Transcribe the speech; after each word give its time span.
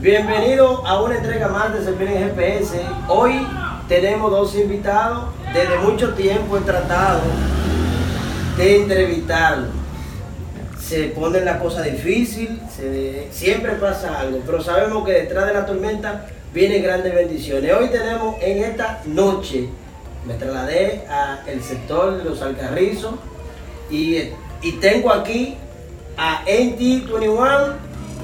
Bienvenido 0.00 0.86
a 0.86 1.02
una 1.02 1.16
entrega 1.16 1.48
más 1.48 1.74
de 1.74 1.82
Servir 1.82 2.06
en 2.06 2.28
GPS. 2.28 2.80
Hoy 3.08 3.44
tenemos 3.88 4.30
dos 4.30 4.54
invitados. 4.54 5.24
Desde 5.52 5.76
mucho 5.78 6.14
tiempo 6.14 6.56
he 6.56 6.60
tratado 6.60 7.20
de 8.56 8.82
entrevistarlos. 8.82 9.70
Se 10.78 11.06
pone 11.06 11.40
la 11.40 11.58
cosa 11.58 11.82
difícil, 11.82 12.60
siempre 13.32 13.72
pasa 13.72 14.20
algo, 14.20 14.38
pero 14.46 14.62
sabemos 14.62 15.04
que 15.04 15.14
detrás 15.14 15.48
de 15.48 15.54
la 15.54 15.66
tormenta 15.66 16.26
vienen 16.54 16.80
grandes 16.84 17.12
bendiciones. 17.12 17.74
Hoy 17.74 17.88
tenemos 17.88 18.36
en 18.40 18.62
esta 18.62 19.02
noche, 19.04 19.68
me 20.28 20.34
trasladé 20.34 21.06
al 21.08 21.60
sector 21.60 22.18
de 22.18 22.24
los 22.24 22.40
Alcarrizos 22.40 23.14
y, 23.90 24.16
y 24.62 24.72
tengo 24.80 25.12
aquí 25.12 25.56
a 26.16 26.44
NT21 26.44 27.72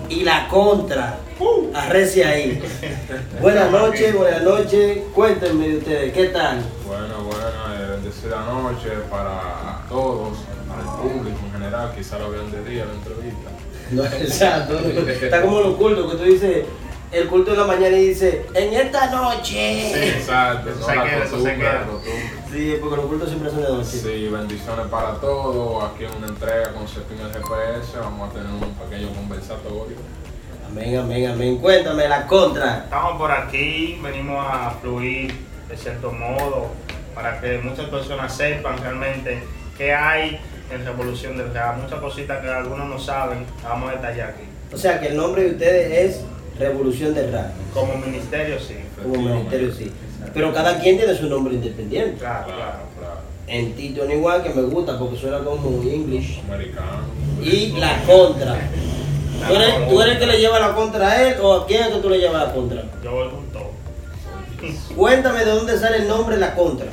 y 0.09 0.23
la 0.23 0.47
contra. 0.47 1.19
Arrece 1.75 2.25
ahí. 2.25 2.63
Buenas 3.41 3.71
noches, 3.71 4.15
buenas 4.15 4.43
noches. 4.43 4.99
Cuéntenme 5.13 5.69
de 5.69 5.79
ustedes, 5.79 6.13
¿qué 6.13 6.27
tal? 6.27 6.63
Bueno, 6.87 7.25
bueno, 7.25 7.45
eh, 7.75 7.91
bendecida 7.91 8.45
noche 8.45 8.91
para 9.11 9.81
todos, 9.89 10.39
para 10.69 10.83
el 10.83 11.13
público 11.13 11.39
en 11.47 11.53
general, 11.53 11.93
quizá 11.97 12.19
lo 12.19 12.31
vean 12.31 12.51
de 12.53 12.65
día 12.65 12.85
la 12.85 12.93
entrevista. 12.93 13.51
No, 13.91 14.05
exacto. 14.05 14.79
Está 14.79 15.43
como 15.43 15.61
los 15.61 15.75
cultos 15.75 16.13
que 16.13 16.19
tú 16.19 16.25
dices, 16.25 16.67
el 17.11 17.29
culto 17.29 17.51
de 17.51 17.57
la 17.57 17.65
mañana 17.65 17.97
y 17.97 18.09
dice, 18.09 18.47
en 18.55 18.73
esta 18.73 19.11
noche. 19.11 20.17
Exacto, 20.17 20.71
Eso 20.71 20.81
no 20.81 20.87
se 20.87 20.95
la 20.97 21.05
queda, 21.05 21.25
eso 21.25 21.43
se 21.43 21.55
queda. 21.57 21.87
Sí, 22.53 22.77
porque 22.81 22.97
los 22.97 23.07
cultos 23.07 23.29
siempre 23.29 23.51
son 23.51 23.63
de 23.63 23.69
noche. 23.69 23.91
Sí, 23.91 24.29
bendiciones 24.29 24.87
para 24.87 25.15
todos, 25.15 25.85
aquí 25.85 26.05
en 26.05 26.15
una 26.17 26.29
entrega 26.29 26.73
con 26.73 26.87
Cepín 26.87 27.19
el 27.21 27.33
GPS, 27.33 27.99
vamos 27.99 28.31
a 28.31 28.33
tener 28.33 28.49
un 28.49 28.75
pequeño 28.75 29.13
conversatorio. 29.15 29.97
Amén, 30.69 30.97
amén, 30.99 31.27
amén. 31.27 31.59
Cuéntame 31.59 32.09
la 32.09 32.27
contra. 32.27 32.79
Estamos 32.85 33.19
por 33.19 33.31
aquí, 33.31 33.99
venimos 34.03 34.45
a 34.49 34.71
fluir 34.81 35.33
de 35.69 35.77
cierto 35.77 36.11
modo 36.13 36.69
para 37.15 37.41
que 37.41 37.59
muchas 37.59 37.87
personas 37.87 38.35
sepan 38.37 38.79
realmente 38.79 39.43
qué 39.79 39.93
hay 39.93 40.39
en 40.73 40.85
Revolución 40.85 41.37
del 41.37 41.53
Rap. 41.55 41.79
Muchas 41.83 42.01
cositas 42.01 42.41
que 42.43 42.49
algunos 42.49 42.89
no 42.89 42.99
saben, 42.99 43.45
vamos 43.63 43.91
a 43.91 43.97
detallar 43.97 44.31
aquí. 44.31 44.45
O 44.73 44.77
sea 44.77 44.99
que 45.01 45.09
el 45.09 45.17
nombre 45.17 45.45
de 45.45 45.51
ustedes 45.53 46.11
es 46.17 46.25
Revolución 46.59 47.15
del 47.15 47.33
Rap. 47.33 47.53
Como 47.73 47.97
ministerio, 47.97 48.59
sí. 48.59 48.77
Como 49.03 49.21
ministerio, 49.21 49.73
sí. 49.73 49.93
Pero 50.33 50.53
cada 50.53 50.81
quien 50.81 50.97
tiene 50.97 51.15
su 51.15 51.29
nombre 51.29 51.55
independiente. 51.55 52.19
Claro, 52.19 52.47
Claro, 52.47 52.57
claro. 52.57 52.79
claro. 52.99 53.21
En 53.47 53.75
Tito 53.75 54.11
igual 54.11 54.43
que 54.43 54.51
me 54.51 54.63
gusta 54.63 54.99
porque 54.99 55.17
suena 55.17 55.39
como 55.41 55.69
English. 55.83 56.41
Americano. 56.49 57.03
Y 57.43 57.73
la 57.79 57.99
contra. 58.07 58.57
¿Tú 59.47 59.55
eres, 59.55 59.89
tú 59.89 60.01
eres 60.03 60.15
el 60.15 60.21
que 60.21 60.27
le 60.27 60.39
lleva 60.39 60.59
la 60.61 60.75
contra 60.75 61.11
a 61.11 61.23
él 61.29 61.37
o 61.41 61.55
a 61.55 61.67
quién 61.67 61.83
es 61.85 61.89
que 61.91 62.01
tú 62.01 62.09
le 62.09 62.19
llevas 62.19 62.47
la 62.49 62.53
contra? 62.55 62.83
Yo 63.03 63.11
voy 63.13 63.29
con 63.29 63.47
todo. 63.49 63.71
Cuéntame 64.97 65.45
de 65.45 65.51
dónde 65.51 65.79
sale 65.79 65.99
el 65.99 66.09
nombre 66.09 66.37
la 66.39 66.55
contra. 66.55 66.87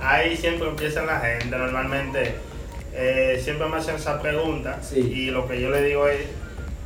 Ahí 0.00 0.36
siempre 0.36 0.68
empieza 0.68 1.02
la 1.02 1.18
gente, 1.18 1.56
normalmente 1.56 2.34
eh, 2.94 3.40
siempre 3.42 3.66
me 3.68 3.76
hacen 3.78 3.96
esa 3.96 4.20
pregunta 4.22 4.78
Sí. 4.82 5.00
y 5.00 5.30
lo 5.30 5.48
que 5.48 5.60
yo 5.60 5.70
le 5.70 5.82
digo 5.82 6.06
es 6.08 6.20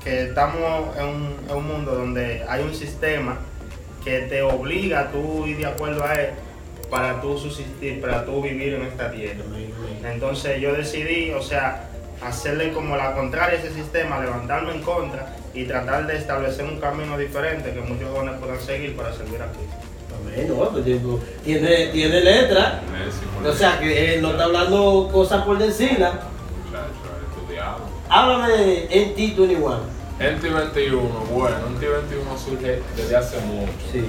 que 0.03 0.25
estamos 0.25 0.97
en 0.97 1.05
un, 1.05 1.37
en 1.48 1.56
un 1.56 1.66
mundo 1.66 1.92
donde 1.94 2.44
hay 2.48 2.62
un 2.62 2.75
sistema 2.75 3.39
que 4.05 4.20
te 4.20 4.42
obliga 4.42 5.00
a 5.00 5.11
tú 5.12 5.47
ir 5.47 5.59
de 5.59 5.66
acuerdo 5.66 6.05
a 6.05 6.14
él 6.14 6.31
para 6.91 7.20
tú 7.20 7.39
subsistir, 7.39 8.00
para 8.00 8.25
tú 8.25 8.42
vivir 8.42 8.75
en 8.75 8.83
esta 8.83 9.11
tierra. 9.11 9.44
Entonces 10.11 10.61
yo 10.61 10.72
decidí, 10.75 11.31
o 11.33 11.42
sea, 11.42 11.89
hacerle 12.25 12.73
como 12.73 12.97
la 12.97 13.15
contraria 13.15 13.59
a 13.59 13.62
ese 13.62 13.75
sistema, 13.75 14.20
levantarme 14.20 14.75
en 14.75 14.83
contra 14.83 15.34
y 15.55 15.65
tratar 15.65 16.06
de 16.06 16.17
establecer 16.17 16.65
un 16.65 16.78
camino 16.81 17.19
diferente 17.19 17.72
que 17.72 17.81
muchos 17.81 18.10
jóvenes 18.10 18.34
puedan 18.41 18.60
seguir 18.60 18.97
para 18.97 19.12
servir 19.12 19.43
aquí. 19.43 19.60
Amén, 20.21 20.49
no, 20.49 20.69
pues, 20.71 20.84
tiene, 21.44 21.87
tiene 21.88 22.21
letra. 22.21 22.81
O 23.44 23.53
sea 23.53 23.78
que 23.78 24.15
él 24.15 24.22
no 24.22 24.31
está 24.32 24.44
hablando 24.44 25.09
cosas 25.12 25.44
por 25.44 25.59
decirla. 25.59 26.21
Háblame 28.09 28.53
de 28.53 28.88
en 28.91 29.15
Tito 29.15 29.44
igual. 29.44 29.81
NT 30.19 30.43
21, 30.43 31.00
bueno, 31.32 31.56
NT 31.71 31.81
21 31.81 32.38
surge 32.38 32.82
desde 32.97 33.16
hace 33.16 33.41
mucho. 33.41 33.72
Sí. 33.91 34.05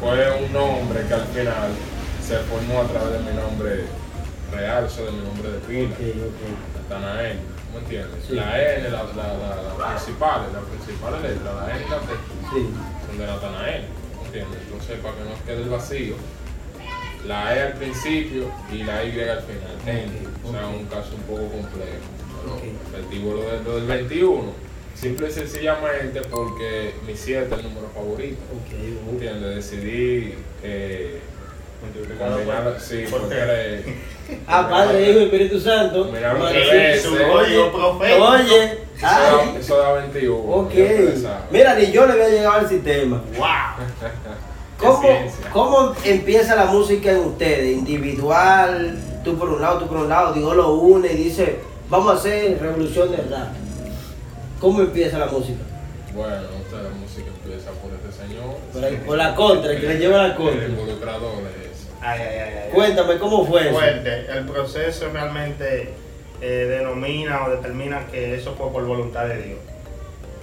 Fue 0.00 0.42
un 0.42 0.52
nombre 0.52 1.00
que 1.06 1.14
al 1.14 1.26
final 1.26 1.70
se 2.26 2.38
formó 2.38 2.80
a 2.80 2.84
través 2.84 3.12
de 3.12 3.30
mi 3.30 3.36
nombre 3.36 3.84
real, 4.52 4.84
o 4.84 4.88
sea, 4.88 5.04
de 5.04 5.12
mi 5.12 5.22
nombre 5.22 5.50
de 5.50 5.58
pila, 5.58 5.90
Ok, 5.90 6.00
ok. 6.00 6.69
Natanael. 6.94 7.38
¿Me 7.72 7.78
entiendes? 7.78 8.24
Sí. 8.26 8.34
La 8.34 8.60
N, 8.74 8.82
la, 8.90 8.90
la, 8.90 9.04
la, 9.14 9.62
la 9.78 9.88
principal, 9.94 10.48
la 10.52 10.60
principal 10.60 11.22
letra, 11.22 11.54
la 11.54 11.76
N 11.76 11.86
y 11.86 11.90
la 11.90 11.98
T, 11.98 12.06
Sí. 12.52 12.68
son 13.06 13.18
de 13.18 13.26
Natanael. 13.26 13.84
¿Me 14.20 14.26
entiendes? 14.26 14.58
Entonces, 14.66 14.98
para 15.00 15.14
que 15.14 15.20
no 15.22 15.44
quede 15.46 15.62
el 15.62 15.68
vacío, 15.68 16.14
la 17.26 17.56
E 17.56 17.62
al 17.62 17.72
principio 17.74 18.50
y 18.72 18.82
la 18.82 19.04
Y 19.04 19.20
al 19.20 19.42
final. 19.42 19.76
N. 19.86 20.12
O 20.44 20.50
sea, 20.52 20.66
Ok. 20.66 20.74
un 20.80 20.86
caso 20.86 21.14
un 21.14 21.22
poco 21.22 21.48
complejo. 21.48 22.06
Pero 22.42 22.54
Ok. 22.54 22.62
efectivo 22.92 23.34
lo, 23.34 23.42
del- 23.42 23.64
lo 23.64 23.76
del 23.76 23.86
21. 23.86 24.52
Simple 24.94 25.28
y 25.28 25.32
sencillamente 25.32 26.20
porque 26.22 26.94
mi 27.06 27.14
7 27.16 27.46
es 27.54 27.58
el 27.60 27.68
número 27.68 27.88
favorito. 27.94 28.40
¿Me 29.06 29.12
entiendes? 29.12 29.54
Decidí 29.70 30.34
eh, 30.62 31.20
era- 31.80 32.28
Ah, 34.46 34.68
Padre, 34.70 35.10
Hijo 35.10 35.20
y 35.20 35.24
Espíritu 35.24 35.60
Santo. 35.60 36.04
Tres 36.50 36.70
veces. 36.70 37.06
Profético. 37.06 37.98
Oye, 37.98 38.64
Eso 38.64 39.06
ay, 39.06 39.52
da, 39.54 39.58
eso 39.58 39.76
da 39.78 39.92
21. 39.94 40.36
ok. 40.38 40.72
ya 40.72 40.82
ustedes 40.82 41.22
saben. 41.22 41.38
Mira, 41.50 41.74
ni 41.74 41.90
yo 41.90 42.06
le 42.06 42.12
había 42.12 42.28
llegado 42.28 42.54
al 42.60 42.68
sistema. 42.68 43.20
¡Wow! 43.36 43.46
¿Cómo. 44.78 45.08
¿Cómo 45.52 45.94
empieza 46.04 46.54
la 46.54 46.66
música 46.66 47.10
en 47.10 47.18
ustedes? 47.18 47.76
¿Individual? 47.76 48.96
Tú 49.24 49.36
por 49.36 49.48
un 49.50 49.60
lado, 49.60 49.78
tú 49.80 49.88
por 49.88 49.96
un 49.98 50.08
lado, 50.08 50.32
Dios 50.32 50.54
lo 50.56 50.74
une 50.74 51.12
y 51.12 51.16
dice, 51.16 51.58
vamos 51.88 52.12
a 52.12 52.16
hacer 52.16 52.58
revolución 52.60 53.10
del 53.10 53.28
rap. 53.30 53.48
¿Cómo 54.60 54.80
empieza 54.80 55.18
la 55.18 55.26
música? 55.26 55.58
Bueno, 56.14 56.34
esta 56.64 56.82
la 56.82 56.90
música 56.90 57.28
empieza 57.42 57.70
por 57.72 57.90
este 57.92 58.26
señor. 58.26 58.54
Por, 58.72 58.84
ahí- 58.84 59.02
por 59.06 59.18
la 59.18 59.34
contra, 59.34 59.72
el 59.72 59.80
que 59.80 59.86
le 59.88 59.98
lleva 59.98 60.18
la 60.18 60.26
El 60.28 60.34
contra. 60.36 60.66
involucrador. 60.66 61.32
Ay, 62.00 62.20
ay, 62.20 62.38
ay, 62.38 62.54
ay. 62.64 62.70
Cuéntame, 62.72 63.18
¿cómo 63.18 63.46
fue 63.46 63.68
eso? 63.68 63.78
fuerte. 63.78 64.26
El 64.30 64.46
proceso 64.46 65.10
realmente 65.12 65.92
eh, 66.40 66.66
denomina 66.78 67.44
o 67.44 67.50
determina 67.50 68.06
que 68.10 68.34
eso 68.34 68.54
fue 68.54 68.70
por 68.70 68.84
voluntad 68.84 69.26
de 69.26 69.42
Dios. 69.42 69.58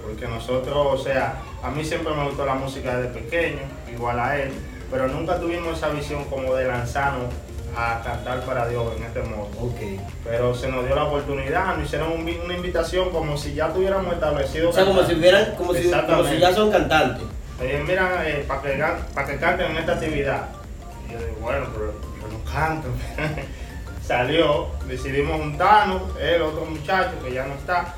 Porque 0.04 0.28
nosotros, 0.28 0.76
o 0.76 0.98
sea, 1.04 1.36
a 1.64 1.70
mí 1.72 1.84
siempre 1.84 2.14
me 2.14 2.26
gustó 2.26 2.46
la 2.46 2.54
música 2.54 2.98
desde 2.98 3.20
pequeño, 3.20 3.60
igual 3.92 4.20
a 4.20 4.38
él, 4.38 4.52
pero 4.92 5.08
nunca 5.08 5.40
tuvimos 5.40 5.78
esa 5.78 5.90
visión 5.90 6.26
como 6.26 6.54
de 6.56 6.66
lanzarnos 6.66 7.34
a 7.76 8.02
cantar 8.04 8.42
para 8.42 8.68
Dios 8.68 8.96
en 8.96 9.04
este 9.04 9.22
modo. 9.22 9.50
Ok. 9.60 10.00
Pero 10.24 10.56
se 10.56 10.70
nos 10.70 10.86
dio 10.86 10.96
la 10.96 11.06
oportunidad, 11.06 11.76
nos 11.76 11.86
hicieron 11.88 12.12
un 12.12 12.28
una 12.46 12.54
invitación 12.56 13.10
como 13.10 13.38
si 13.38 13.54
ya 13.54 13.70
tuviéramos 13.70 14.14
establecido. 14.14 14.70
O 14.70 14.74
sea, 14.74 14.86
como 14.86 15.04
si 15.04 15.14
hubieran, 15.14 15.56
como 15.56 15.74
si, 15.74 15.82
como 15.82 15.82
si 15.82 15.88
Exactamente. 15.88 16.40
ya 16.40 16.54
son 16.54 16.72
cantantes. 16.72 17.24
Eh, 17.62 17.84
mira, 17.86 18.24
para 18.48 18.62
que, 18.62 18.84
pa' 19.14 19.26
que 19.26 19.38
canten 19.38 19.72
en 19.72 19.78
esta 19.78 19.94
actividad. 19.94 20.48
Y 21.08 21.14
yo 21.14 21.20
digo, 21.20 21.38
bueno, 21.42 21.68
pero 21.74 21.94
yo 22.22 22.28
no 22.38 22.52
canto. 22.52 22.88
Salió, 24.06 24.68
decidimos 24.88 25.38
juntarnos, 25.42 26.02
él, 26.22 26.42
otro 26.42 26.66
muchacho 26.66 27.12
que 27.24 27.34
ya 27.34 27.46
no 27.46 27.56
está, 27.56 27.94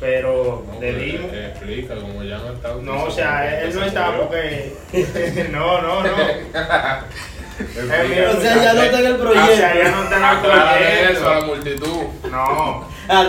pero 0.00 0.64
No, 0.72 0.80
le 0.80 0.92
dimos. 0.94 1.32
explica, 1.32 1.94
como 1.94 2.22
ya 2.24 2.38
no 2.38 2.52
está. 2.54 2.74
No, 2.82 3.04
o 3.04 3.10
sea, 3.10 3.60
él, 3.62 3.68
él 3.68 3.74
no 3.76 3.80
se 3.82 3.86
está 3.86 4.06
murió. 4.10 4.20
porque. 4.28 5.48
no, 5.52 5.80
no, 5.82 6.02
no. 6.02 6.08
Explica. 7.56 8.30
O 8.36 8.40
sea, 8.40 8.56
ya 8.64 8.72
no 8.74 8.82
está 8.82 8.98
en 8.98 9.06
el 9.06 9.12
O 9.14 9.32
sea, 9.32 9.44
ya 9.54 9.70
proyecto. 9.70 9.90
no 9.96 10.02
está 10.02 10.16
en 10.16 10.22
el 10.22 10.28
Aclara 10.28 10.80
eso 11.10 11.28
a 11.30 11.34
la 11.34 11.40
proyecto. 11.46 11.86
multitud. 11.86 12.30
No, 12.30 12.88
Ah, 13.06 13.22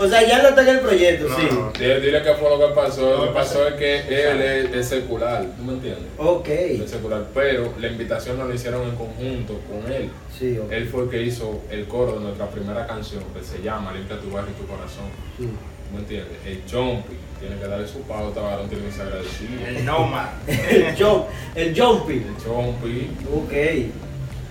O 0.00 0.08
sea, 0.08 0.26
ya 0.26 0.40
no 0.42 0.48
está 0.48 0.62
en 0.62 0.68
el 0.68 0.80
proyecto, 0.80 1.28
No, 1.28 1.36
sí. 1.36 1.46
no. 1.50 1.72
Dile, 1.78 2.00
dile 2.00 2.22
qué 2.22 2.32
fue 2.34 2.48
lo 2.48 2.58
que 2.68 2.74
pasó. 2.74 3.10
Lo 3.10 3.22
que 3.22 3.28
que 3.28 3.34
pasó 3.34 3.68
es 3.68 3.74
que 3.74 3.98
él 3.98 4.40
es, 4.40 4.74
es 4.74 4.88
secular, 4.88 5.44
¿tú 5.56 5.62
me 5.62 5.74
entiendes? 5.74 6.06
Ok. 6.16 6.48
Es 6.48 6.90
secular, 6.90 7.26
pero 7.34 7.74
la 7.78 7.88
invitación 7.88 8.38
no 8.38 8.48
la 8.48 8.54
hicieron 8.54 8.82
en 8.88 8.96
conjunto 8.96 9.60
con 9.68 9.92
él. 9.92 10.08
Sí, 10.38 10.58
ok. 10.58 10.72
Él 10.72 10.88
fue 10.88 11.02
el 11.04 11.10
que 11.10 11.22
hizo 11.22 11.60
el 11.70 11.86
coro 11.86 12.14
de 12.14 12.20
nuestra 12.20 12.46
primera 12.48 12.86
canción, 12.86 13.22
que 13.34 13.44
se 13.44 13.62
llama 13.62 13.92
Limpia 13.92 14.18
tu 14.18 14.30
barrio 14.30 14.52
y 14.56 14.60
tu 14.60 14.66
corazón. 14.66 15.04
Sí. 15.38 15.44
¿Tú 15.44 15.94
me 15.94 16.00
entiendes? 16.00 16.38
El 16.46 16.62
Jumpy 16.70 17.16
tiene 17.38 17.56
que 17.56 17.66
darle 17.66 17.86
su 17.86 18.00
pauta, 18.02 18.40
varón 18.40 18.68
tiene 18.68 18.86
que 18.86 18.92
ser 18.92 19.06
agradecido. 19.06 19.66
El 19.66 19.84
Nomad. 19.84 20.28
El, 20.46 20.96
jump, 20.96 21.26
el 21.54 21.78
jumping. 21.78 22.22
El 22.26 22.42
Jumpy, 22.42 23.10
Ok. 23.34 23.52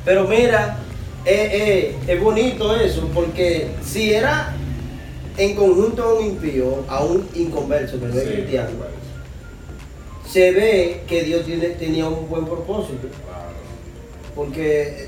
Pero 0.06 0.28
mira, 0.28 0.78
eh, 1.26 1.50
eh, 1.52 1.96
es 2.08 2.20
bonito 2.22 2.76
eso, 2.76 3.10
porque 3.14 3.68
si 3.84 4.14
era 4.14 4.54
en 5.40 5.56
conjunto 5.56 6.04
a 6.04 6.14
un 6.16 6.26
impío, 6.26 6.84
a 6.88 7.04
un 7.04 7.28
inconverso, 7.34 8.00
que 8.00 8.06
no 8.06 8.14
es 8.14 8.24
sí, 8.24 8.30
cristiano, 8.34 8.70
pues, 8.78 10.32
se 10.32 10.52
ve 10.52 11.02
que 11.08 11.24
Dios 11.24 11.46
tiene, 11.46 11.70
tenía 11.70 12.08
un 12.08 12.30
buen 12.30 12.46
propósito. 12.46 13.08
Porque 14.36 15.08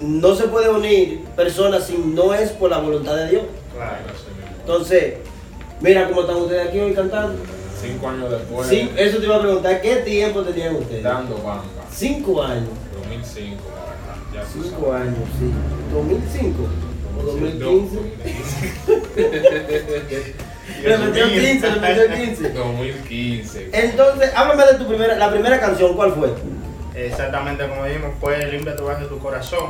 no 0.00 0.34
se 0.34 0.44
puede 0.44 0.68
unir 0.70 1.20
personas 1.36 1.86
si 1.86 1.98
no 1.98 2.32
es 2.34 2.50
por 2.50 2.70
la 2.70 2.78
voluntad 2.78 3.14
de 3.16 3.28
Dios. 3.28 3.42
Claro. 3.74 3.98
Entonces, 4.60 5.14
Mira 5.80 6.08
cómo 6.08 6.22
están 6.22 6.36
ustedes 6.36 6.68
aquí 6.68 6.80
hoy 6.80 6.94
cantando. 6.94 7.34
Cinco 7.78 8.08
años 8.08 8.30
después, 8.30 8.68
Sí, 8.68 8.90
eso 8.96 9.18
te 9.18 9.26
iba 9.26 9.36
a 9.36 9.40
preguntar, 9.40 9.82
¿qué 9.82 9.96
tiempo 9.96 10.40
tenían 10.42 10.76
ustedes? 10.76 11.02
dando 11.02 11.34
bamba. 11.36 11.62
Cinco 11.92 12.42
años. 12.42 12.70
2005 13.02 13.62
para 13.64 13.90
acá, 13.90 14.22
ya 14.32 14.44
Cinco 14.50 14.92
años, 14.92 15.18
sí. 15.38 15.50
2005 15.92 16.62
o 17.18 17.22
2015. 17.22 17.64
2015. 17.64 17.98
Le 19.16 20.98
metió 20.98 21.28
15, 21.28 21.70
le 21.70 21.80
metió 21.80 22.14
15. 22.14 22.48
2015. 22.50 23.70
Entonces, 23.72 24.32
háblame 24.34 24.66
de 24.66 24.74
tu 24.78 24.86
primera, 24.88 25.16
la 25.16 25.30
primera 25.30 25.60
canción, 25.60 25.94
¿cuál 25.94 26.12
fue? 26.12 26.34
Exactamente 26.94 27.66
como 27.68 27.84
dijimos, 27.84 28.12
fue 28.20 28.46
Limpia 28.46 28.76
tu 28.76 28.86
de 28.86 29.06
tu 29.06 29.18
corazón. 29.18 29.68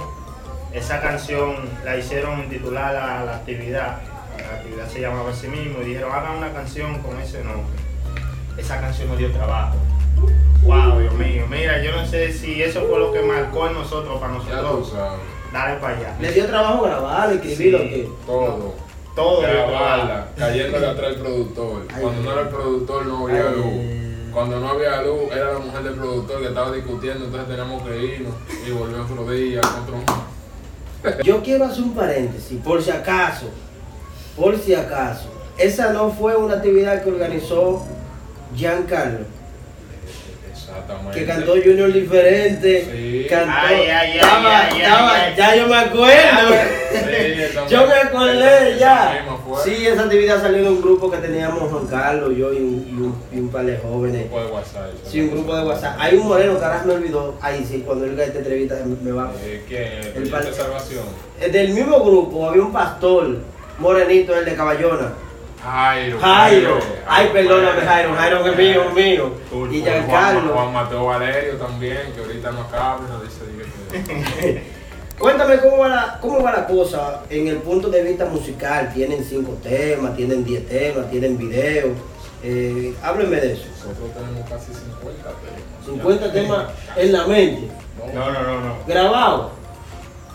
Esa 0.73 1.01
canción 1.01 1.57
la 1.85 1.97
hicieron 1.97 2.49
titular 2.49 2.97
a 2.97 3.25
la 3.25 3.37
actividad. 3.37 3.99
La 4.37 4.57
actividad 4.57 4.89
se 4.89 5.01
llamaba 5.01 5.31
así 5.31 5.47
mismo 5.47 5.81
y 5.83 5.87
dijeron, 5.87 6.13
hagan 6.13 6.37
una 6.39 6.53
canción 6.53 6.99
con 6.99 7.19
ese 7.21 7.43
nombre. 7.45 7.77
Esa 8.59 8.81
canción 8.81 9.09
nos 9.09 9.19
dio 9.19 9.31
trabajo. 9.31 9.77
Wow, 10.63 10.99
Dios 11.01 11.15
mío. 11.15 11.45
Mira, 11.49 11.83
yo 11.83 11.93
no 11.93 12.07
sé 12.07 12.33
si 12.33 12.63
eso 12.63 12.87
fue 12.89 12.99
lo 12.99 13.13
que 13.13 13.23
marcó 13.23 13.69
en 13.69 13.75
nosotros, 13.75 14.21
para 14.21 14.33
nosotros. 14.33 14.93
Dale 15.53 15.77
para 15.77 15.97
allá. 15.97 16.17
¿Le 16.21 16.33
dio 16.33 16.47
trabajo 16.47 16.83
grabar, 16.83 17.33
escribirlo 17.33 17.79
Sí. 17.79 17.85
o 17.85 17.89
qué? 17.89 18.09
Todo. 18.27 18.75
Todo. 19.15 19.43
Grabarla, 19.43 20.29
cayéndole 20.37 20.87
atrás 20.87 21.13
el 21.13 21.21
productor. 21.21 21.87
Cuando 22.01 22.23
no 22.23 22.33
era 22.33 22.41
el 22.43 22.49
productor 22.49 23.07
no 23.07 23.27
había 23.27 23.51
luz. 23.51 23.95
Cuando 24.33 24.59
no 24.59 24.69
había 24.71 25.03
luz 25.03 25.31
era 25.33 25.53
la 25.53 25.59
mujer 25.61 25.83
del 25.85 25.95
productor 25.95 26.41
que 26.41 26.49
estaba 26.49 26.73
discutiendo, 26.73 27.25
entonces 27.27 27.49
teníamos 27.49 27.83
que 27.85 27.97
irnos 27.97 28.35
y 28.67 28.71
volver 28.73 29.01
otro 29.01 29.31
día, 29.31 29.61
otro. 29.61 31.23
Yo 31.23 31.43
quiero 31.43 31.67
hacer 31.67 31.85
un 31.85 31.95
paréntesis, 31.95 32.61
por 32.61 32.83
si 32.83 32.91
acaso, 32.91 33.47
por 34.37 34.59
si 34.59 34.75
acaso. 34.75 35.29
Esa 35.57 35.93
no 35.93 36.11
fue 36.11 36.35
una 36.35 36.55
actividad 36.57 37.05
que 37.05 37.11
organizó 37.11 37.85
Giancarlo, 38.57 39.27
Exactamente. 40.79 41.19
que 41.21 41.27
cantó 41.27 41.53
Junior 41.53 41.93
Diferente, 41.93 42.85
Sí. 42.91 43.27
cantó, 43.29 43.53
Ay, 43.57 43.75
ay, 43.75 43.89
ay, 43.91 44.19
estaba- 44.19 44.59
ay, 44.61 44.69
ay, 44.73 44.81
estaba- 44.83 45.15
ay. 45.15 45.35
ya 45.37 45.57
yo 45.57 45.67
me 45.69 45.77
acuerdo. 45.77 46.55
Sí, 46.95 47.71
Yo 47.71 47.87
me 47.87 47.95
acordé 47.95 48.69
esa 48.71 48.79
ya. 48.79 49.25
Sí, 49.65 49.87
esa 49.87 50.03
actividad 50.03 50.41
salió 50.41 50.63
de 50.63 50.69
un 50.69 50.83
grupo 50.83 51.11
que 51.11 51.17
teníamos 51.19 51.71
Juan 51.71 51.87
Carlos, 51.87 52.37
yo 52.37 52.53
y 52.53 52.57
un, 52.59 52.87
y 52.89 52.93
un, 53.03 53.15
y 53.33 53.41
un 53.41 53.49
par 53.51 53.65
de 53.65 53.75
Un 53.75 53.81
jóvenes. 53.81 54.21
grupo 54.23 54.41
de 54.41 54.47
WhatsApp. 54.53 54.91
Sí, 55.05 55.21
un 55.21 55.31
grupo 55.31 55.57
de 55.57 55.65
WhatsApp. 55.65 55.97
Hay 55.99 56.17
un 56.17 56.27
moreno 56.29 56.59
que 56.59 56.65
ahora 56.65 56.81
se 56.81 56.87
me 56.87 56.95
olvidó. 56.95 57.35
Ahí 57.41 57.65
sí, 57.69 57.83
cuando 57.87 58.05
él 58.05 58.19
esta 58.19 58.39
entrevista 58.39 58.77
me 59.03 59.13
va. 59.13 59.33
Eh, 59.43 59.63
¿Quién? 59.67 59.83
¿El 60.17 60.23
El 60.23 60.31
de 60.31 60.53
salvación? 60.53 61.05
Eh, 61.41 61.49
Del 61.51 61.71
mismo 61.71 62.01
grupo 62.05 62.49
había 62.49 62.63
un 62.63 62.73
pastor 62.73 63.39
morenito, 63.79 64.37
el 64.37 64.45
de 64.45 64.55
Caballona. 64.55 65.13
Jairo. 65.65 66.19
Jairo. 66.21 66.79
Ay, 67.07 67.31
perdóname, 67.33 67.73
Pérez. 67.73 67.89
Jairo. 67.89 68.15
Jairo 68.15 68.47
es 68.47 68.57
mío, 68.57 68.83
es 68.89 68.95
mío. 68.95 69.33
Y 69.47 69.51
cool. 69.51 69.69
Juan, 69.71 69.83
Giancarlo. 69.83 70.53
Juan 70.55 70.73
Mateo 70.73 71.05
Valerio 71.07 71.55
también, 71.55 72.13
que 72.15 72.21
ahorita 72.21 72.51
no 72.53 72.71
cabe, 72.71 73.03
no 73.09 73.21
dice. 73.23 73.41
Cuéntame 75.19 75.59
cómo 75.59 75.79
va, 75.79 75.89
la, 75.89 76.19
cómo 76.21 76.43
va 76.43 76.53
la 76.53 76.67
cosa 76.67 77.23
en 77.31 77.47
el 77.49 77.59
punto 77.59 77.89
de 77.89 78.03
vista 78.03 78.27
musical. 78.27 78.93
Tienen 78.93 79.25
cinco 79.25 79.57
temas, 79.63 80.17
tienen 80.17 80.45
diez 80.45 80.67
temas, 80.69 81.09
tienen 81.11 81.39
videos. 81.39 81.93
Eh, 82.43 82.95
háblenme 83.03 83.37
de 83.41 83.53
eso. 83.53 83.65
Nosotros 83.79 84.11
tenemos 84.13 84.49
casi 84.51 84.73
50 84.75 85.23
temas. 85.23 85.87
50 85.87 86.33
temas 86.33 86.67
en 86.97 87.13
la 87.13 87.27
mente, 87.27 87.69
No, 88.13 88.31
no, 88.33 88.43
no, 88.43 88.61
no. 88.61 88.75
grabados. 88.87 89.53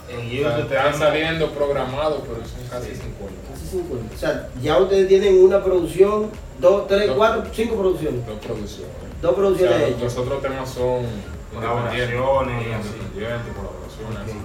En 0.10 0.18
O 0.18 0.22
sea, 0.22 0.30
YouTube 0.58 0.74
están 0.76 0.96
saliendo 0.98 1.52
programados, 1.52 2.22
pero 2.22 2.38
son 2.48 2.68
casi 2.70 2.96
50. 2.96 3.49
Casi 3.70 3.78
50. 3.78 4.16
O 4.16 4.18
sea, 4.18 4.50
ya 4.62 4.78
ustedes 4.78 5.08
tienen 5.08 5.44
una 5.44 5.64
producción, 5.64 6.30
dos, 6.60 6.88
tres, 6.88 7.08
Dos. 7.08 7.18
cuatro, 7.18 7.44
cinco 7.54 7.76
producciones. 7.76 8.26
Dos 8.26 8.40
producciones. 8.40 8.96
Dos 9.22 9.32
O 9.32 9.36
producciones 9.36 9.78
sea, 9.78 9.88
hechas. 9.88 10.02
los 10.02 10.18
otros 10.18 10.42
temas 10.42 10.70
son 10.70 11.06
Colaboraciones 11.54 12.10
y 12.10 12.72
así. 12.72 12.90
independientes, 12.90 13.54
colaboraciones. 13.56 14.20
así. 14.24 14.38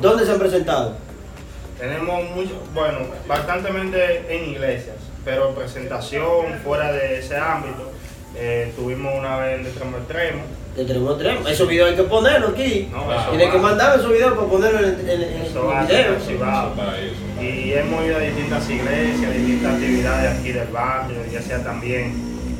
¿Dónde 0.00 0.24
se 0.26 0.32
han 0.32 0.38
presentado? 0.38 0.96
Tenemos 1.78 2.30
mucho, 2.30 2.54
bueno, 2.74 2.98
bastantemente 3.26 4.24
en 4.36 4.50
iglesias, 4.50 4.96
pero 5.24 5.54
presentación 5.54 6.60
fuera 6.64 6.92
de 6.92 7.18
ese 7.18 7.36
ámbito. 7.36 7.90
eh, 8.36 8.72
tuvimos 8.76 9.14
una 9.18 9.36
vez 9.38 9.60
en 9.60 9.66
Extremo 9.66 9.96
Extremo. 9.98 10.42
De 10.76 10.84
tenemos 10.86 11.18
tres. 11.18 11.38
Esos 11.48 11.68
videos 11.68 11.90
hay 11.90 11.96
que 11.96 12.02
ponerlos 12.04 12.52
aquí. 12.52 12.88
No, 12.90 13.04
Tienen 13.30 13.50
que 13.50 13.58
mandar 13.58 13.98
esos 13.98 14.10
videos 14.10 14.32
para 14.32 14.46
ponerlos 14.48 14.82
en, 14.82 15.00
en, 15.08 15.22
en, 15.22 15.42
Eso 15.42 15.66
va 15.66 15.84
video. 15.84 16.16
Eso. 16.16 17.42
Y 17.42 17.72
hemos 17.74 18.04
ido 18.06 18.16
a 18.16 18.20
distintas 18.20 18.70
iglesias, 18.70 19.34
distintas 19.34 19.74
actividades 19.74 20.38
aquí 20.38 20.52
del 20.52 20.68
barrio, 20.68 21.16
ya 21.30 21.42
sea 21.42 21.62
también 21.62 22.14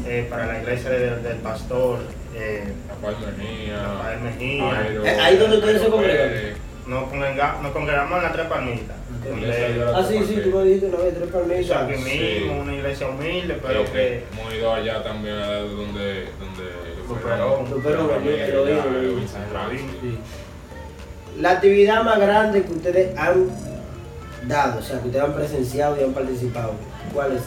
eh, 0.06 0.26
para 0.28 0.46
la 0.46 0.60
iglesia 0.60 0.90
del, 0.90 1.22
del 1.22 1.36
pastor. 1.38 2.00
eh, 2.34 2.64
Rafael 2.88 3.16
Mejía. 3.38 3.82
Rafael 3.82 4.20
Mejía. 4.20 5.12
Eh, 5.14 5.20
ahí 5.20 5.36
donde 5.36 5.56
ustedes 5.58 5.82
se 5.82 5.88
congregan. 5.88 6.30
Nos, 6.86 7.04
congrega- 7.10 7.60
nos 7.62 7.70
congregamos 7.72 8.18
en 8.18 8.22
la 8.24 8.32
Tres 8.32 8.46
Palmitas. 8.46 8.96
Ah, 9.94 10.04
sí, 10.06 10.18
sí, 10.26 10.40
tú 10.42 10.50
me 10.58 10.64
dijiste 10.64 10.86
una 10.86 10.98
vez, 10.98 11.14
tres 11.14 11.30
palmitas. 11.30 11.82
aquí 11.82 11.94
Sí. 11.94 12.18
mismo, 12.42 12.60
una 12.62 12.74
iglesia 12.74 13.06
humilde, 13.08 13.56
pero 13.64 13.84
que 13.92 14.24
Hemos 14.32 14.52
ido 14.54 14.74
allá 14.74 15.02
también 15.02 15.36
a 15.36 15.46
donde. 15.58 16.26
donde 16.40 16.72
La 21.40 21.52
actividad 21.52 22.04
más 22.04 22.18
grande 22.18 22.62
que 22.62 22.72
ustedes 22.72 23.18
han 23.18 23.48
dado, 24.46 24.80
o 24.80 24.82
sea, 24.82 25.00
que 25.00 25.06
ustedes 25.06 25.24
han 25.24 25.34
presenciado 25.34 26.00
y 26.00 26.04
han 26.04 26.12
participado, 26.12 26.74
¿cuál 27.12 27.32
es? 27.32 27.42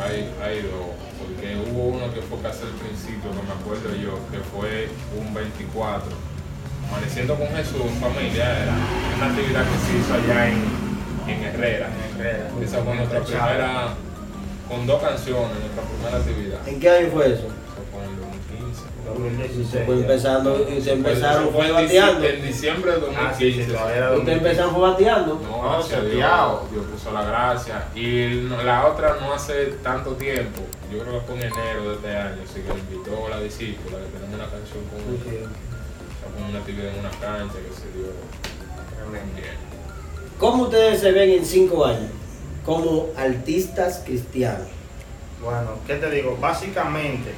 Hay, 0.00 0.30
hay 0.42 0.62
dos, 0.62 0.94
porque 1.18 1.56
hubo 1.56 1.88
uno 1.88 2.12
que 2.14 2.22
fue 2.22 2.38
casi 2.40 2.62
al 2.62 2.72
principio, 2.72 3.30
que 3.30 3.42
me 3.42 3.52
acuerdo 3.52 3.94
yo, 3.96 4.18
que 4.30 4.38
fue 4.38 4.88
un 5.18 5.34
24. 5.34 6.30
Amaneciendo 6.88 7.34
con 7.36 7.48
Jesús, 7.48 7.82
familia, 8.00 8.62
era 8.62 8.72
una 9.16 9.26
actividad 9.26 9.64
que 9.64 9.78
se 9.86 9.98
hizo 9.98 10.14
allá 10.14 10.48
en, 10.48 10.64
en 11.28 11.44
Herrera. 11.44 11.88
en 11.88 12.20
Herrera. 12.20 12.48
Esa 12.62 12.82
fue 12.82 12.94
nuestra 12.96 13.20
primera, 13.20 13.88
con 14.68 14.86
dos 14.86 15.02
canciones, 15.02 15.56
nuestra 15.60 15.82
primera 15.82 16.16
actividad. 16.16 16.68
¿En 16.68 16.80
qué 16.80 16.90
año 16.90 17.08
fue 17.12 17.34
eso? 17.34 17.59
2016. 19.14 19.86
fue 19.86 19.94
empezando, 19.96 20.66
y 20.68 20.80
se 20.80 20.92
empezaron 20.92 21.50
fue 21.50 21.70
bateando. 21.70 22.24
En 22.26 22.42
diciembre 22.46 22.92
de 22.92 22.98
Ah, 23.16 23.34
sí, 23.36 23.52
sí, 23.52 23.58
2015. 23.58 23.72
todavía 23.72 23.96
era 23.96 24.12
Ustedes 24.12 24.38
empezaron 24.38 24.72
fue 24.74 24.82
bateando. 24.82 25.34
No, 25.42 25.62
No, 25.62 25.72
gracias 25.72 26.00
a 26.00 26.02
Dios, 26.04 26.60
puso 26.92 27.12
la 27.12 27.24
gracia. 27.24 27.84
Y 27.94 28.40
la 28.64 28.86
otra 28.86 29.16
no 29.20 29.32
hace 29.32 29.66
tanto 29.82 30.12
tiempo, 30.12 30.60
yo 30.92 30.98
creo 31.00 31.20
que 31.20 31.26
fue 31.26 31.34
en 31.36 31.42
enero 31.52 31.88
de 31.90 31.94
este 31.96 32.16
año, 32.16 32.42
así 32.44 32.60
que 32.60 32.94
invitó 32.94 33.26
a 33.26 33.30
la 33.30 33.40
discípula, 33.40 33.98
que 33.98 34.18
tenemos 34.18 34.34
una 34.34 34.48
canción 34.50 34.84
con, 34.90 36.32
con 36.34 36.50
una 36.50 36.58
actividad 36.58 36.88
en 36.94 37.00
una 37.00 37.10
cancha 37.10 37.54
que 37.54 37.74
se 37.74 37.98
dio. 37.98 38.06
¿Cómo 40.38 40.64
ustedes 40.64 41.00
se 41.00 41.12
ven 41.12 41.30
en 41.30 41.44
cinco 41.44 41.84
años? 41.84 42.10
Como 42.64 43.08
artistas 43.16 44.02
cristianos. 44.04 44.68
Bueno, 45.42 45.70
¿qué 45.86 45.94
te 45.96 46.10
digo? 46.10 46.36
Básicamente, 46.40 47.30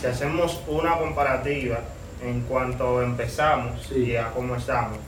si 0.00 0.06
hacemos 0.06 0.60
una 0.66 0.96
comparativa 0.98 1.80
en 2.22 2.42
cuanto 2.42 3.02
empezamos 3.02 3.82
Sí. 3.88 4.10
y 4.10 4.16
a 4.16 4.30
cómo 4.30 4.56
estamos, 4.56 4.98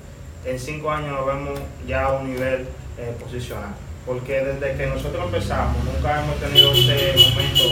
en 0.44 0.58
cinco 0.58 0.90
años 0.90 1.12
nos 1.12 1.26
vemos 1.26 1.60
ya 1.86 2.04
a 2.04 2.12
un 2.12 2.30
nivel 2.30 2.66
eh, 2.98 3.14
posicional. 3.20 3.74
Porque 4.06 4.40
desde 4.42 4.76
que 4.76 4.86
nosotros 4.86 5.24
empezamos, 5.26 5.76
nunca 5.84 6.22
hemos 6.22 6.36
tenido 6.36 6.72
ese 6.72 7.30
momento 7.30 7.64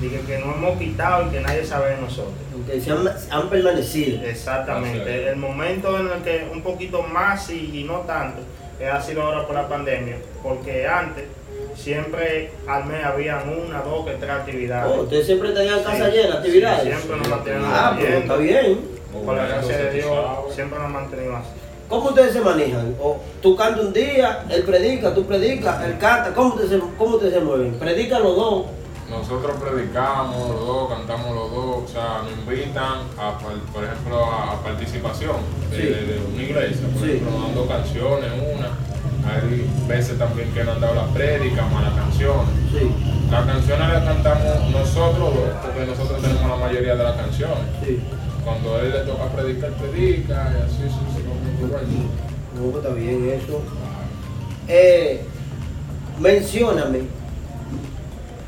de 0.00 0.20
que, 0.26 0.38
nos 0.38 0.56
hemos 0.56 0.78
quitado 0.78 1.26
y 1.26 1.30
que 1.30 1.40
nadie 1.40 1.64
sabe 1.64 1.90
de 1.94 2.00
nosotros. 2.00 2.34
Aunque 2.52 2.80
se 2.80 2.90
han, 2.90 3.08
han 3.30 3.48
permanecido. 3.48 4.22
Exactamente. 4.24 5.28
El 5.28 5.36
momento 5.36 5.98
en 5.98 6.08
el 6.08 6.22
que 6.22 6.48
un 6.52 6.62
poquito 6.62 7.02
más 7.02 7.48
y, 7.50 7.80
y 7.80 7.84
no 7.84 8.00
tanto 8.00 8.40
ha 8.86 9.00
sido 9.00 9.22
ahora 9.22 9.46
por 9.46 9.54
la 9.54 9.68
pandemia, 9.68 10.16
porque 10.42 10.86
antes 10.86 11.24
siempre 11.76 12.52
al 12.66 12.84
mes 12.86 13.04
habían 13.04 13.48
una, 13.48 13.80
dos, 13.82 14.04
que 14.06 14.12
tres 14.12 14.30
actividades. 14.30 14.92
Oh, 14.96 15.02
ustedes 15.02 15.26
siempre 15.26 15.50
tenían 15.52 15.82
casa 15.82 16.10
Sí, 16.10 16.16
llena, 16.16 16.34
actividades. 16.36 16.82
sí, 16.82 16.88
siempre 16.88 17.16
nos 17.18 17.28
mantenemos 17.28 17.68
Ah, 17.72 17.96
pero 17.98 18.18
está 18.18 18.36
bien. 18.36 18.80
Por 19.24 19.36
la 19.36 19.46
gracia 19.46 19.76
de 19.76 19.90
Dios, 19.92 20.54
Siempre. 20.54 20.78
nos 20.78 20.90
mantenemos 20.90 21.40
así. 21.40 21.48
¿Cómo 21.88 22.08
ustedes 22.10 22.32
se 22.32 22.40
manejan? 22.40 22.94
O 23.02 23.18
tú 23.42 23.56
cantas 23.56 23.84
un 23.86 23.92
día, 23.92 24.44
él 24.48 24.62
predica, 24.62 25.12
tú 25.12 25.24
predicas, 25.26 25.84
él 25.84 25.98
canta. 25.98 26.32
¿Cómo 26.32 26.50
ustedes 26.54 26.70
se, 26.70 26.80
cómo 26.96 27.16
ustedes 27.16 27.34
se 27.34 27.40
mueven? 27.40 27.74
Predican 27.74 28.22
los 28.22 28.36
dos. 28.36 28.66
Nosotros 29.10 29.56
predicamos 29.60 30.48
los 30.50 30.60
dos, 30.64 30.88
cantamos 30.90 31.34
los 31.34 31.50
dos, 31.50 31.76
o 31.84 31.88
sea, 31.92 32.22
nos 32.22 32.30
invitan, 32.38 33.00
a, 33.18 33.36
por 33.72 33.82
ejemplo, 33.82 34.24
a, 34.24 34.52
a 34.52 34.62
participación 34.62 35.34
de, 35.72 35.76
Sí. 35.76 35.82
de- 35.82 36.04
de 36.06 36.20
una 36.32 36.42
iglesia, 36.44 36.86
por 36.92 37.02
Sí. 37.02 37.10
ejemplo, 37.16 37.30
nos 37.32 37.42
dando 37.48 37.66
canciones, 37.66 38.30
una. 38.54 38.68
Hay 39.26 39.68
veces 39.86 40.18
también 40.18 40.50
que 40.52 40.64
nos 40.64 40.76
han 40.76 40.80
dado 40.80 40.94
las 40.94 41.08
prédicas, 41.08 41.70
más 41.72 41.84
las 41.84 41.94
canciones. 41.94 42.48
Sí, 42.72 42.90
Las 43.30 43.46
canciones 43.46 43.88
las 43.88 44.04
cantamos 44.04 44.70
nosotros 44.70 45.30
porque 45.62 45.86
nosotros 45.86 46.20
tenemos 46.22 46.48
la 46.48 46.56
mayoría 46.56 46.96
de 46.96 47.04
las 47.04 47.16
canciones. 47.16 47.58
sí. 47.84 48.00
Cuando 48.44 48.80
él 48.80 48.90
le 48.90 49.00
toca 49.00 49.24
predicar, 49.26 49.70
predica, 49.72 50.50
y 50.50 50.62
así 50.62 50.82
sucesivamente. 50.84 52.08
No, 52.56 52.70
pues 52.70 52.76
está 52.84 52.94
bien 52.94 53.28
eso. 53.28 53.60
Eh, 54.66 55.20
mencióname 56.18 57.00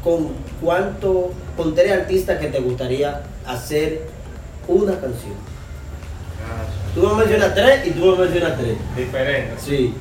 con 0.02 0.28
cuánto, 0.62 1.32
con 1.58 1.74
tres 1.74 1.92
artistas 1.92 2.38
que 2.38 2.46
te 2.46 2.60
gustaría 2.60 3.20
hacer 3.46 4.08
una 4.66 4.92
canción. 4.92 5.34
Tú 6.94 7.06
me 7.06 7.14
mencionas 7.14 7.54
tres 7.54 7.86
y 7.86 7.90
tú 7.90 8.06
me 8.06 8.24
mencionas 8.24 8.58
tres. 8.58 8.76
Diferente. 8.96 9.52
Sí. 9.58 9.94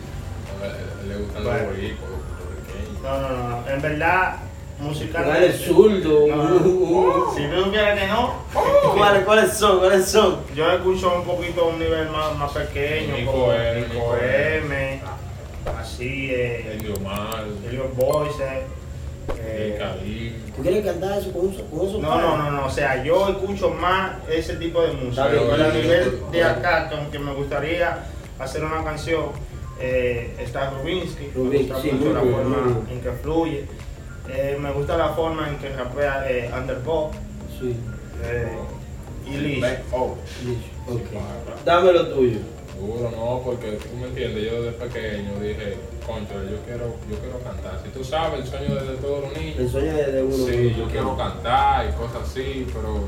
Gustan 1.22 1.44
Bueno. 1.44 1.60
los 1.60 1.68
boricos, 1.68 2.10
los 2.10 2.22
puertorriqueños. 2.22 3.02
No, 3.04 3.22
no, 3.22 3.30
no, 3.30 3.62
no. 3.62 3.70
En 3.70 3.82
verdad, 3.82 4.36
¿Cuál 4.78 4.90
musicalmente. 4.90 5.48
es 5.48 5.62
zurdo? 5.62 6.28
No. 6.28 7.34
Si 7.36 7.44
tú 7.48 7.64
supieras 7.66 8.00
que 8.00 8.08
no, 8.08 8.34
¿Cuáles, 8.96 9.24
¿Cuáles 9.26 9.54
son? 9.54 9.80
¿Cuáles 9.80 10.06
son? 10.08 10.38
yo 10.56 10.72
escucho 10.72 11.16
un 11.16 11.24
poquito 11.24 11.62
a 11.62 11.68
un 11.68 11.80
nivel 11.80 12.10
más, 12.10 12.36
más 12.38 12.52
pequeño, 12.52 13.16
Nico 13.18 13.32
como 13.32 13.54
M, 13.54 13.82
Nico 13.82 13.94
Nico 13.94 14.18
M, 14.22 15.02
así, 15.80 16.30
eh, 16.32 16.78
Indio 16.80 17.00
Mal, 17.02 17.46
Elliot 17.68 17.96
Boyce. 17.96 18.44
el 18.44 18.64
eh. 19.38 20.36
¿Tú 20.56 20.62
quieres 20.64 20.84
cantar 20.86 21.18
eso 21.20 21.32
con 21.32 21.50
eso? 21.54 21.64
Con 21.70 21.88
eso 21.88 22.00
No, 22.00 22.20
no, 22.20 22.38
no, 22.38 22.52
no, 22.52 22.66
o 22.66 22.70
sea, 22.70 23.04
yo 23.04 23.30
escucho 23.30 23.70
más 23.70 24.14
ese 24.30 24.56
tipo 24.56 24.82
de 24.82 24.94
música. 24.94 25.28
Pero 25.30 25.54
a 25.54 25.58
nivel 25.70 26.22
de 26.32 26.44
acá, 26.44 26.90
que 26.90 26.96
aunque 26.96 27.20
me 27.20 27.34
gustaría 27.34 28.00
hacer 28.40 28.64
una 28.64 28.84
canción, 28.84 29.26
eh, 29.82 30.36
está 30.40 30.70
Rubinsky, 30.72 31.32
me 31.36 31.58
gusta 31.58 31.82
sí, 31.82 31.92
mucho 31.92 32.14
la 32.14 32.22
forma 32.22 32.58
en 32.92 33.02
que 33.02 33.12
fluye. 33.12 33.66
Eh, 34.30 34.58
me 34.60 34.72
gusta 34.72 34.98
la 34.98 35.10
forma 35.10 35.50
en 35.50 35.58
que 35.58 35.70
rapea 35.70 36.30
eh, 36.30 36.52
Underpop 36.56 37.14
Sí. 37.60 37.76
eh, 38.24 38.48
y 39.28 39.38
Liz. 39.38 39.66
Oh. 39.92 40.16
Dame 41.66 41.94
lo 41.94 42.08
tuyo. 42.10 42.40
Seguro 42.74 43.12
no, 43.12 43.42
porque 43.46 43.74
tú 43.74 43.96
me 44.00 44.08
entiendes, 44.08 44.44
yo 44.52 44.64
desde 44.64 44.78
pequeño 44.78 45.40
dije, 45.40 45.76
concho, 46.06 46.34
yo 46.50 46.58
quiero, 46.66 46.96
yo 47.10 47.18
quiero 47.20 47.40
cantar. 47.44 47.80
Si 47.84 47.90
tú 47.92 48.04
sabes 48.04 48.40
el 48.42 48.48
sueño 48.48 48.74
de 48.76 48.96
todos 48.98 49.24
los 49.26 49.38
El 49.38 49.44
niños, 49.56 49.72
sueño 49.72 49.94
de 49.94 50.12
de 50.12 50.24
uno. 50.24 50.34
sí, 50.48 50.76
yo 50.78 50.86
quiero 50.86 51.16
cantar 51.18 51.90
y 51.90 51.92
cosas 51.94 52.28
así, 52.30 52.66
pero 52.74 53.02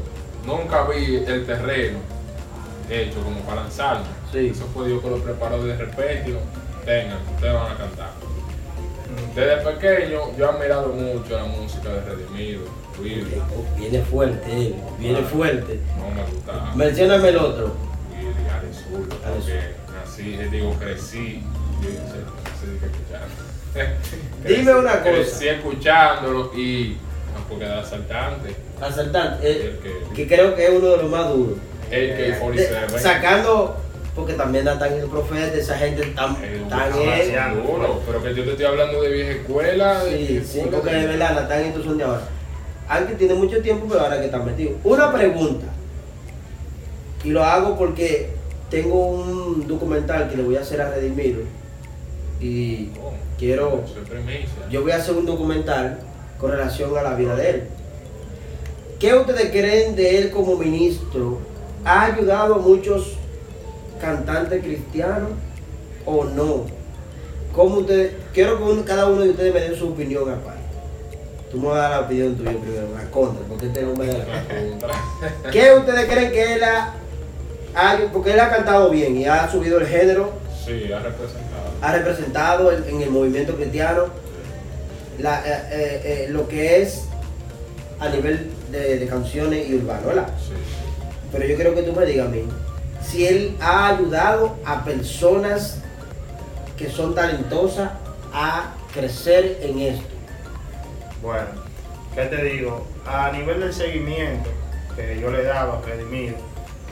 nunca 0.45 0.87
vi 0.89 1.15
el 1.15 1.45
terreno 1.45 1.97
hecho 2.89 3.19
como 3.23 3.39
para 3.41 3.61
lanzarme. 3.63 4.05
Sí. 4.31 4.47
Eso 4.53 4.65
fue 4.73 4.87
Dios 4.89 5.01
que 5.01 5.09
lo 5.09 5.17
preparó 5.17 5.63
de 5.63 5.75
repente, 5.75 6.35
tengan, 6.85 7.17
ustedes 7.35 7.53
van 7.53 7.71
a 7.71 7.77
cantar. 7.77 8.09
Desde 9.35 9.57
pequeño 9.57 10.19
yo 10.37 10.45
he 10.45 10.49
admirado 10.49 10.87
mucho 10.89 11.35
la 11.37 11.43
música 11.45 11.89
de 11.89 12.01
Redimido, 12.01 12.61
Luis, 12.99 13.23
Oh, 13.55 13.79
Viene 13.79 14.01
fuerte, 14.01 14.51
él. 14.51 14.75
Viene 14.99 15.19
Ah. 15.19 15.27
fuerte. 15.31 15.79
no 15.97 16.09
me 16.11 16.23
gustaba. 16.31 16.71
Mencióname 16.75 17.29
el 17.29 17.37
otro. 17.37 17.75
y 18.11 18.25
de 18.25 18.49
Alex 18.49 18.77
Zurdo, 18.89 19.15
Alex 19.25 19.45
porque 19.45 19.75
nací, 19.93 20.33
eh, 20.35 20.49
digo, 20.51 20.73
crecí, 20.79 21.43
yo 21.81 21.89
no 21.89 22.07
sé, 22.07 23.83
sé. 24.43 24.47
Dime 24.55 24.75
una 24.75 24.91
cosa. 24.99 25.03
Crecí 25.03 25.47
escuchándolo 25.47 26.51
y, 26.55 26.97
no, 27.33 27.47
porque 27.49 27.65
era 27.65 27.79
asaltante, 27.81 28.55
Asaltante. 28.79 29.47
el 29.49 29.57
eh, 29.57 29.79
que, 29.81 30.13
que 30.15 30.27
creo 30.35 30.55
que 30.55 30.65
es 30.65 30.69
uno 30.71 30.87
de 30.89 30.97
los 30.97 31.09
más 31.11 31.27
duros. 31.29 31.57
el 31.91 32.15
que 32.15 32.21
De- 32.31 32.37
47, 32.39 32.99
sacando, 32.99 33.77
porque 34.15 34.33
también 34.33 34.67
están 34.67 34.93
el 34.93 35.07
profeta, 35.07 35.57
esa 35.57 35.77
gente 35.77 36.03
tan, 36.07 36.35
el 36.43 36.67
tan 36.67 36.91
pero 38.05 38.23
que 38.23 38.35
yo 38.35 38.43
te 38.43 38.51
estoy 38.51 38.65
hablando 38.65 39.01
de 39.01 39.09
vieja 39.09 39.31
escuela, 39.31 40.01
Sí, 40.07 40.41
sí, 40.45 40.59
escuela 40.59 40.77
porque 40.77 40.95
de 40.95 41.07
verdad 41.07 41.33
Natán 41.33 41.63
y 41.63 41.67
estos 41.69 41.85
son 41.85 41.97
de 41.97 42.03
ahora. 42.03 42.21
Aunque 42.87 43.15
tiene 43.15 43.33
mucho 43.33 43.61
tiempo, 43.61 43.87
pero 43.89 44.01
ahora 44.01 44.19
que 44.19 44.25
están 44.25 44.45
metidos. 44.45 44.73
Una 44.83 45.11
pregunta. 45.11 45.65
Y 47.23 47.29
lo 47.29 47.43
hago 47.43 47.77
porque 47.77 48.29
tengo 48.69 49.07
un 49.07 49.67
documental 49.67 50.29
que 50.29 50.37
le 50.37 50.43
voy 50.43 50.57
a 50.57 50.61
hacer 50.61 50.81
a 50.81 50.89
Redimido. 50.91 51.41
Y 52.39 52.89
Oh, 53.01 53.13
quiero. 53.39 53.83
Yo 54.69 54.81
voy 54.81 54.91
a 54.91 54.97
hacer 54.97 55.15
un 55.15 55.25
documental 55.25 55.99
con 56.37 56.51
relación 56.51 56.95
a 56.97 57.01
la 57.01 57.15
vida 57.15 57.35
de 57.35 57.49
él. 57.49 57.63
¿Qué 58.99 59.13
ustedes 59.15 59.49
creen 59.51 59.95
de 59.95 60.17
él 60.17 60.31
como 60.31 60.55
ministro? 60.57 61.39
¿Ha 61.85 62.05
ayudado 62.05 62.55
a 62.55 62.57
muchos 62.59 63.13
cantantes 64.03 64.61
cristianos 64.63 65.31
o 66.05 66.25
no? 66.25 66.65
¿Cómo 67.55 67.77
ustedes, 67.77 68.13
quiero 68.33 68.57
que 68.57 68.63
uno- 68.63 68.83
cada 68.85 69.05
uno 69.07 69.21
de 69.21 69.29
ustedes 69.29 69.53
me 69.53 69.59
dé 69.61 69.75
su 69.77 69.89
opinión 69.89 70.23
aparte. 70.29 70.61
Tú 71.51 71.59
me 71.59 71.67
vas 71.67 71.77
a 71.77 71.81
dar 71.81 71.91
la 71.91 71.99
opinión 72.07 72.35
tuya 72.35 72.51
primero, 72.51 72.87
la 72.95 73.09
contra, 73.11 73.45
porque 73.47 73.67
este 73.67 73.83
no 73.83 73.93
me 73.95 74.07
da 74.07 74.17
la. 74.17 75.51
¿Qué 75.51 75.71
ustedes 75.73 76.09
creen 76.11 76.31
que 76.31 76.53
él 76.55 76.63
ha, 76.63 76.93
ha- 77.75 77.97
porque 78.11 78.31
él 78.33 78.39
ha 78.39 78.49
cantado 78.49 78.89
bien 78.89 79.15
y 79.17 79.25
ha 79.25 79.47
subido 79.49 79.79
el 79.79 79.85
género, 79.87 80.31
Sí, 80.65 80.91
ha 80.91 80.99
representado. 80.99 81.63
ha 81.81 81.91
representado 81.91 82.71
en, 82.71 82.83
en 82.89 83.01
el 83.03 83.11
movimiento 83.11 83.55
cristiano 83.55 84.05
la- 85.19 85.41
eh, 85.45 85.61
eh, 85.71 86.01
eh, 86.03 86.27
lo 86.29 86.47
que 86.47 86.81
es 86.81 87.03
a 87.99 88.09
nivel 88.09 88.49
de, 88.71 88.97
de 88.97 89.05
canciones 89.05 89.69
y 89.69 89.75
urbano, 89.75 90.07
¿verdad? 90.07 90.27
Sí. 90.39 90.53
Pero 91.31 91.45
yo 91.45 91.55
quiero 91.55 91.75
que 91.75 91.83
tú 91.83 91.93
me 91.93 92.05
digas 92.07 92.27
a 92.27 92.29
mí 92.31 92.43
si 93.03 93.27
él 93.27 93.57
ha 93.61 93.89
ayudado 93.89 94.55
a 94.65 94.83
personas 94.83 95.81
que 96.77 96.89
son 96.89 97.13
talentosas 97.13 97.91
a 98.33 98.73
crecer 98.93 99.59
en 99.61 99.79
esto. 99.79 100.07
Bueno, 101.21 101.47
¿qué 102.15 102.25
te 102.25 102.43
digo? 102.43 102.87
A 103.05 103.31
nivel 103.31 103.59
del 103.59 103.73
seguimiento 103.73 104.49
que 104.95 105.19
yo 105.19 105.31
le 105.31 105.43
daba 105.43 105.79
a 105.79 105.81
Redimido, 105.81 106.35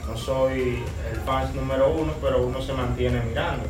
no 0.08 0.16
soy 0.16 0.82
el 1.12 1.20
fan 1.20 1.54
número 1.54 1.92
uno, 1.92 2.12
pero 2.20 2.42
uno 2.42 2.60
se 2.60 2.72
mantiene 2.72 3.20
mirando. 3.20 3.64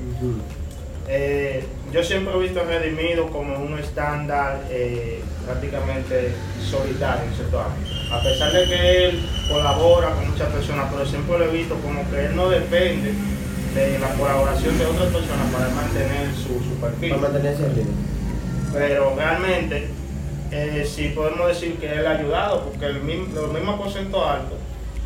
Eh, 1.09 1.67
yo 1.93 2.03
siempre 2.03 2.35
he 2.35 2.39
visto 2.39 2.61
a 2.61 2.65
Redimido 2.65 3.29
como 3.29 3.59
un 3.59 3.79
estándar 3.79 4.63
eh, 4.71 5.23
prácticamente 5.45 6.33
solitario 6.61 7.25
en 7.25 7.35
cierto 7.35 7.61
ámbito. 7.61 7.92
A 8.13 8.23
pesar 8.23 8.53
de 8.53 8.65
que 8.67 9.07
él 9.07 9.23
colabora 9.49 10.11
con 10.11 10.31
muchas 10.31 10.53
personas, 10.53 10.89
pero 10.93 11.07
siempre 11.07 11.39
lo 11.39 11.45
he 11.47 11.49
visto 11.49 11.75
como 11.77 12.09
que 12.11 12.27
él 12.27 12.37
no 12.37 12.51
depende 12.51 13.15
de 13.75 13.99
la 13.99 14.09
colaboración 14.11 14.79
de 14.79 14.85
otras 14.85 15.09
personas 15.09 15.51
para 15.51 15.69
mantener 15.71 16.35
su, 16.35 16.63
su 16.63 16.79
perfil. 16.79 17.11
Para 17.11 17.23
mantenerse 17.23 17.65
arriba. 17.65 17.91
Pero 18.75 19.15
realmente 19.17 19.89
eh, 20.51 20.87
sí 20.87 21.13
podemos 21.15 21.49
decir 21.49 21.77
que 21.79 21.91
él 21.91 22.07
ha 22.07 22.11
ayudado, 22.11 22.65
porque 22.65 22.85
el 22.85 23.01
mismo, 23.01 23.35
los 23.35 23.53
mismos 23.53 23.77
aposentos 23.77 24.23
altos, 24.27 24.59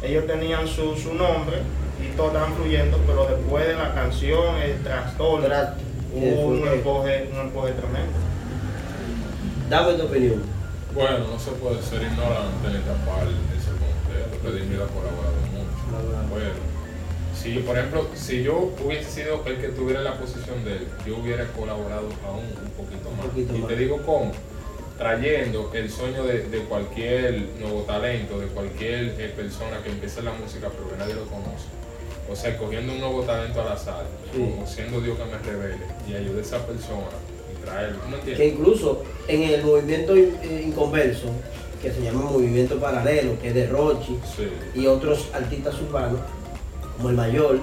ellos 0.02 0.26
tenían 0.26 0.66
su, 0.66 0.96
su 0.96 1.14
nombre 1.14 1.58
y 2.02 2.16
todos 2.16 2.32
estaban 2.32 2.54
fluyendo, 2.54 2.98
pero 3.06 3.26
después 3.26 3.68
de 3.68 3.74
la 3.74 3.94
canción, 3.94 4.56
el 4.56 4.82
trastorno, 4.82 5.46
hubo 6.12 6.40
un 6.46 6.66
empuje, 6.66 7.30
un 7.32 7.40
empuje 7.40 7.72
tremendo. 7.72 8.18
Dame 9.70 9.92
tu 9.94 10.06
opinión. 10.06 10.55
Bueno, 10.96 11.18
no 11.30 11.38
se 11.38 11.50
puede 11.52 11.82
ser 11.82 12.02
ignorante 12.02 12.68
ni 12.72 12.80
tapar 12.80 13.28
ese 13.54 13.70
conteo. 13.70 14.50
Redimido 14.50 14.84
ha 14.84 14.88
colaborado 14.88 15.36
mucho. 15.52 16.28
Bueno, 16.30 16.50
si 17.38 17.58
por 17.58 17.76
ejemplo, 17.76 18.06
si 18.14 18.42
yo 18.42 18.72
hubiese 18.82 19.10
sido 19.10 19.42
el 19.44 19.58
que 19.60 19.68
tuviera 19.68 20.00
la 20.00 20.14
posición 20.18 20.64
de 20.64 20.72
él, 20.72 20.88
yo 21.06 21.18
hubiera 21.18 21.44
colaborado 21.48 22.08
aún 22.26 22.44
un 22.46 22.70
poquito 22.82 23.10
Un 23.10 23.16
más. 23.18 23.26
poquito 23.26 23.54
y 23.54 23.58
más. 23.58 23.68
te 23.68 23.76
digo 23.76 24.00
cómo. 24.06 24.32
Trayendo 24.96 25.70
el 25.74 25.90
sueño 25.90 26.24
de, 26.24 26.44
de 26.48 26.60
cualquier 26.60 27.50
nuevo 27.60 27.82
talento, 27.82 28.40
de 28.40 28.46
cualquier 28.46 29.14
eh, 29.20 29.32
persona 29.36 29.82
que 29.84 29.90
empiece 29.90 30.22
la 30.22 30.32
música 30.32 30.70
pero 30.74 30.88
que 30.90 30.96
nadie 30.96 31.14
lo 31.14 31.26
conoce. 31.26 31.68
O 32.32 32.34
sea, 32.34 32.56
cogiendo 32.56 32.94
un 32.94 33.00
nuevo 33.00 33.20
talento 33.22 33.60
al 33.60 33.68
azar, 33.72 34.04
Sí. 34.32 34.38
como 34.40 34.66
siendo 34.66 35.00
Dios 35.02 35.18
que 35.18 35.24
me 35.26 35.38
revele 35.38 35.84
y 36.08 36.14
ayude 36.14 36.38
a 36.38 36.42
esa 36.42 36.66
persona 36.66 37.06
traerlo. 37.66 37.98
¿Tú 37.98 38.08
me 38.08 38.34
que 38.34 38.46
incluso 38.48 39.02
en 39.28 39.42
el 39.42 39.62
movimiento 39.64 40.16
in- 40.16 40.36
eh, 40.42 40.64
inconverso, 40.66 41.26
que 41.82 41.92
se 41.92 42.00
llama 42.02 42.22
Movimiento 42.22 42.78
Paralelo, 42.80 43.38
que 43.40 43.48
es 43.48 43.54
de 43.54 43.66
Rochi 43.66 44.18
Sí. 44.36 44.48
y 44.74 44.86
otros 44.86 45.28
artistas 45.34 45.74
urbanos, 45.82 46.20
como 46.96 47.10
el 47.10 47.16
Mayor, 47.16 47.58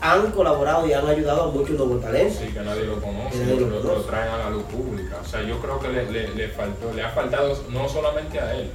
han 0.00 0.30
colaborado 0.32 0.86
y 0.86 0.92
han 0.92 1.06
ayudado 1.06 1.44
a 1.44 1.46
muchos 1.50 1.70
nuevos 1.78 2.02
talentos. 2.02 2.36
Sí, 2.38 2.52
que 2.52 2.60
nadie 2.60 2.84
lo 2.84 3.00
conoce, 3.00 3.38
Que 3.38 3.44
nadie 3.46 3.60
lo 3.60 3.80
lo, 3.80 4.00
traen 4.02 4.28
a 4.34 4.36
la 4.38 4.50
luz 4.50 4.64
pública. 4.64 5.16
O 5.24 5.26
sea, 5.26 5.42
yo 5.42 5.58
creo 5.60 5.78
que 5.80 5.88
le, 5.88 6.10
le, 6.12 6.28
le 6.34 6.48
faltó, 6.48 6.92
le 6.92 7.02
ha 7.02 7.08
faltado 7.10 7.56
no 7.70 7.88
solamente 7.88 8.38
a 8.38 8.54
él, 8.54 8.68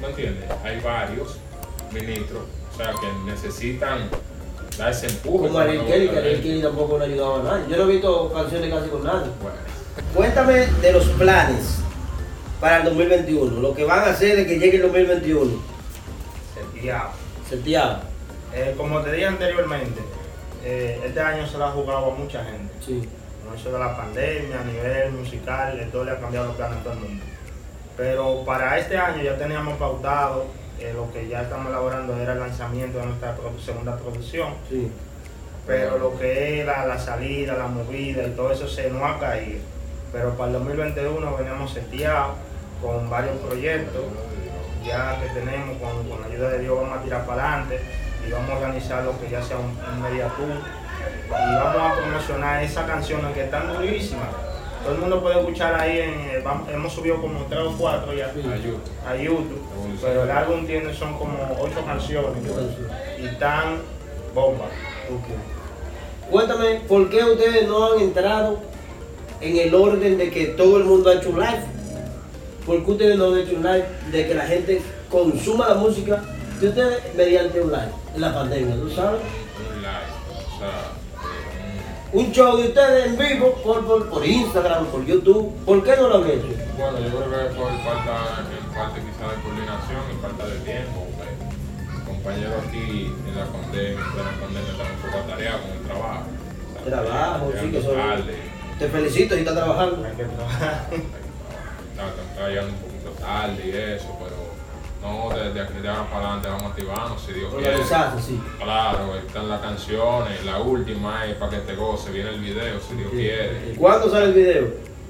¿me 0.00 0.08
entiendes? 0.08 0.44
Hay 0.64 0.80
varios 0.80 1.36
ministros, 1.92 2.42
o 2.74 2.76
sea, 2.76 2.90
que 3.00 3.30
necesitan 3.30 4.08
ese 4.86 5.06
empuje. 5.06 5.48
Como 5.48 5.58
Ariel 5.58 5.84
Kelly, 5.86 6.08
que 6.08 6.18
Ariel. 6.18 6.42
Kelly 6.42 6.62
tampoco 6.62 6.98
no 6.98 7.04
ha 7.04 7.06
ayudado 7.06 7.36
a 7.36 7.42
nadie. 7.42 7.64
Yo 7.70 7.76
no 7.76 7.90
he 7.90 7.92
visto 7.92 8.32
canciones 8.32 8.72
casi 8.72 8.88
con 8.88 9.04
nadie. 9.04 9.30
Bueno, 9.42 9.56
Cuéntame 10.14 10.66
de 10.66 10.92
los 10.92 11.04
planes 11.10 11.80
para 12.60 12.78
el 12.78 12.84
2021, 12.84 13.60
lo 13.60 13.74
que 13.74 13.84
van 13.84 14.00
a 14.00 14.10
hacer 14.10 14.36
de 14.36 14.46
que 14.46 14.58
llegue 14.58 14.76
el 14.76 14.82
2021. 14.82 15.62
Seteado. 16.54 17.10
Seteado. 17.48 18.00
Eh, 18.54 18.74
como 18.76 19.00
te 19.00 19.12
dije 19.12 19.26
anteriormente, 19.26 20.00
eh, 20.64 21.00
este 21.04 21.20
año 21.20 21.46
se 21.46 21.58
lo 21.58 21.66
ha 21.66 21.70
jugado 21.72 22.12
a 22.12 22.14
mucha 22.14 22.44
gente. 22.44 22.72
Sí. 22.84 23.08
Con 23.44 23.58
eso 23.58 23.72
de 23.72 23.78
la 23.78 23.96
pandemia, 23.96 24.60
a 24.60 24.64
nivel 24.64 25.12
musical, 25.12 25.78
esto 25.78 26.04
le 26.04 26.12
ha 26.12 26.20
cambiado 26.20 26.46
los 26.46 26.56
planes 26.56 26.78
a 26.78 26.82
todo 26.82 26.92
el 26.94 27.00
mundo. 27.00 27.24
Pero 27.96 28.44
para 28.44 28.78
este 28.78 28.96
año 28.96 29.22
ya 29.22 29.36
teníamos 29.36 29.76
pautado, 29.78 30.46
eh, 30.80 30.92
lo 30.94 31.12
que 31.12 31.28
ya 31.28 31.42
estamos 31.42 31.68
elaborando 31.68 32.16
era 32.16 32.32
el 32.32 32.40
lanzamiento 32.40 32.98
de 32.98 33.06
nuestra 33.06 33.36
segunda 33.64 33.96
producción. 33.96 34.54
Sí. 34.68 34.90
Pero 35.66 35.98
lo 35.98 36.18
que 36.18 36.60
es 36.60 36.66
la, 36.66 36.86
la 36.86 36.98
salida, 36.98 37.54
la 37.54 37.66
movida 37.66 38.26
y 38.26 38.30
todo 38.30 38.52
eso 38.52 38.66
se 38.66 38.90
nos 38.90 39.02
ha 39.02 39.18
caído. 39.18 39.60
Pero 40.12 40.34
para 40.36 40.48
el 40.48 40.52
2021 40.54 41.36
veníamos 41.36 41.72
seteados 41.72 42.36
con 42.80 43.10
varios 43.10 43.36
proyectos 43.38 44.04
ya 44.84 45.18
que 45.20 45.28
tenemos, 45.40 45.76
con, 45.78 46.08
con 46.08 46.20
la 46.20 46.26
ayuda 46.26 46.50
de 46.50 46.60
Dios 46.60 46.80
vamos 46.80 46.98
a 46.98 47.02
tirar 47.02 47.26
para 47.26 47.42
adelante 47.42 47.80
y 48.26 48.30
vamos 48.30 48.50
a 48.50 48.54
organizar 48.54 49.04
lo 49.04 49.20
que 49.20 49.28
ya 49.28 49.42
sea 49.42 49.58
un, 49.58 49.76
un 49.76 50.02
media 50.02 50.28
tour 50.28 50.48
y 51.28 51.54
vamos 51.54 51.92
a 51.92 51.94
promocionar 51.96 52.62
esas 52.62 52.86
canciones 52.86 53.34
que 53.34 53.44
están 53.44 53.72
durísimas. 53.72 54.28
Todo 54.82 54.94
el 54.94 55.00
mundo 55.00 55.20
puede 55.20 55.38
escuchar 55.40 55.74
ahí, 55.74 55.98
en, 55.98 56.10
eh, 56.30 56.40
vamos- 56.44 56.68
hemos 56.70 56.92
subido 56.92 57.20
como 57.20 57.40
tres 57.44 57.60
o 57.60 57.72
cuatro 57.76 58.12
ya 58.14 58.26
Ayuda. 58.26 58.78
a 59.06 59.16
YouTube, 59.16 59.60
pero 60.00 60.22
el 60.24 60.30
álbum 60.30 60.66
tiene 60.66 60.94
son 60.94 61.18
como 61.18 61.36
ocho 61.60 61.84
canciones 61.84 62.42
y 63.20 63.26
están 63.26 63.78
bombas. 64.34 64.68
Ok. 65.10 66.30
Cuéntame, 66.30 66.80
¿por 66.88 67.08
qué 67.10 67.24
ustedes 67.24 67.66
no 67.68 67.92
han 67.92 68.00
entrado 68.00 68.58
en 69.40 69.56
el 69.56 69.74
orden 69.74 70.18
de 70.18 70.30
que 70.30 70.46
todo 70.46 70.76
el 70.78 70.84
mundo 70.84 71.10
ha 71.10 71.14
hecho 71.14 71.30
un 71.30 71.40
live? 71.40 71.64
¿Por 72.66 72.84
qué 72.84 72.90
ustedes 72.90 73.18
no 73.18 73.26
han 73.32 73.38
hecho 73.38 73.56
un 73.56 73.62
live 73.62 73.84
de 74.12 74.26
que 74.28 74.34
la 74.34 74.44
gente 74.44 74.82
consuma 75.10 75.68
la 75.68 75.74
música 75.74 76.22
de 76.60 76.68
ustedes 76.68 77.14
mediante 77.16 77.60
un 77.60 77.70
live 77.72 77.92
en 78.14 78.20
la 78.20 78.34
pandemia? 78.34 78.74
¿Tú 78.76 78.90
sabes? 78.90 79.20
Un 79.74 79.80
live. 79.82 79.88
O 80.54 80.58
sea, 80.58 80.70
Un 82.12 82.32
show 82.32 82.56
de 82.56 82.68
ustedes 82.68 83.06
en 83.06 83.18
vivo 83.18 83.52
por, 83.62 83.84
por, 83.86 84.08
por 84.08 84.24
Instagram, 84.26 84.86
por 84.86 85.04
YouTube. 85.04 85.52
¿Por 85.66 85.84
qué 85.84 85.94
no 85.96 86.08
lo 86.08 86.14
han 86.16 86.30
hecho? 86.30 86.46
bueno, 86.78 86.98
yo 87.00 87.08
creo 87.18 87.30
que 87.30 87.46
es 87.48 87.54
por 87.54 87.68
falta, 87.82 88.44
en 88.48 88.74
parte 88.74 89.00
quizá 89.00 89.28
de 89.28 89.42
coordinación 89.42 90.00
y 90.16 90.22
falta 90.22 90.46
de 90.46 90.58
tiempo. 90.60 91.06
mis 91.92 92.04
compañeros 92.04 92.54
aquí 92.66 93.12
en 93.28 93.36
la 93.36 93.44
pandemia, 93.46 93.90
en 93.90 94.24
la 94.24 94.40
pandemia 94.40 94.70
están 94.72 94.86
un 94.94 95.02
poco 95.02 95.18
atareados 95.24 95.60
con 95.60 95.70
el 95.72 95.82
trabajo. 95.82 96.24
O 96.80 96.88
sea, 96.88 97.02
Trabajo, 97.02 97.52
sí, 97.60 97.70
que 97.70 97.82
son- 97.82 97.96
tarde. 97.96 98.36
Te 98.78 98.88
felicito 98.88 99.34
si 99.34 99.40
estás 99.40 99.54
trabajando. 99.56 100.06
Hay 100.06 100.12
que 100.16 100.24
trabajar. 100.24 100.86
Está, 100.90 102.22
está 102.30 102.48
llegando 102.48 102.72
un 102.74 102.78
poquito 102.80 103.10
tarde 103.20 103.62
y 103.66 103.70
eso, 103.70 104.16
pero 104.22 104.36
no, 105.02 105.28
desde 105.30 105.60
aquí 105.60 105.74
de 105.80 105.88
ahora 105.88 106.10
para 106.10 106.18
adelante 106.18 106.48
vamos 106.48 106.62
a 106.64 106.66
activarnos 106.66 107.22
si 107.22 107.32
Dios 107.32 107.54
quiere. 107.54 107.78
Sí. 108.20 108.40
Claro, 108.60 109.12
ahí 109.12 109.26
están 109.26 109.48
las 109.48 109.60
canciones, 109.60 110.44
la 110.44 110.58
última 110.58 111.26
es 111.26 111.36
para 111.36 111.52
que 111.52 111.58
te 111.58 111.76
goce, 111.76 112.10
viene 112.10 112.30
el 112.30 112.40
video 112.40 112.80
si 112.80 112.94
Dios 112.96 113.10
quiere. 113.10 113.74
¿Cuándo 113.76 114.10
sale 114.10 114.26
el 114.26 114.32
video? 114.32 114.64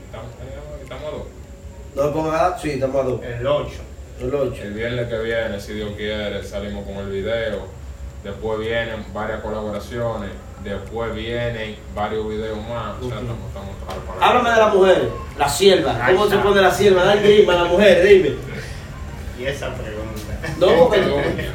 Estamos, 0.07 0.31
eh, 0.43 0.83
estamos 0.83 1.05
a 1.05 1.11
dos. 1.11 1.23
¿No 1.95 2.13
pongan 2.13 2.53
a 2.53 2.59
Sí, 2.59 2.71
estamos 2.71 2.97
a 2.97 3.09
dos. 3.09 3.23
El 3.23 3.47
8. 3.47 3.71
El 4.21 4.35
8. 4.35 4.63
El 4.63 4.75
viernes 4.75 5.09
que 5.09 5.19
viene, 5.21 5.61
si 5.61 5.73
Dios 5.73 5.91
quiere, 5.97 6.43
salimos 6.45 6.85
con 6.85 6.97
el 6.97 7.11
video. 7.11 7.67
Después 8.23 8.61
vienen 8.61 9.05
varias 9.15 9.41
colaboraciones. 9.41 10.31
Después 10.63 11.15
vienen 11.15 11.77
varios 11.95 12.29
videos 12.29 12.59
más. 12.69 12.97
O 13.01 13.09
sea, 13.09 13.21
estamos, 13.21 13.49
estamos 13.49 13.79
Háblame 14.21 14.51
de 14.51 14.57
las 14.57 14.75
mujeres, 14.75 15.09
la 15.39 15.49
sierva. 15.49 16.07
¿Cómo 16.09 16.29
se 16.29 16.37
pone 16.39 16.61
la 16.61 16.71
sierva? 16.71 17.05
Da 17.05 17.15
el 17.15 17.23
grima 17.23 17.53
a 17.55 17.63
la 17.63 17.65
mujer, 17.65 18.07
dime. 18.07 18.35
Y 19.39 19.47
esa 19.47 19.73
pregunta. 19.75 20.57
No, 20.59 20.67
porque, 20.89 21.01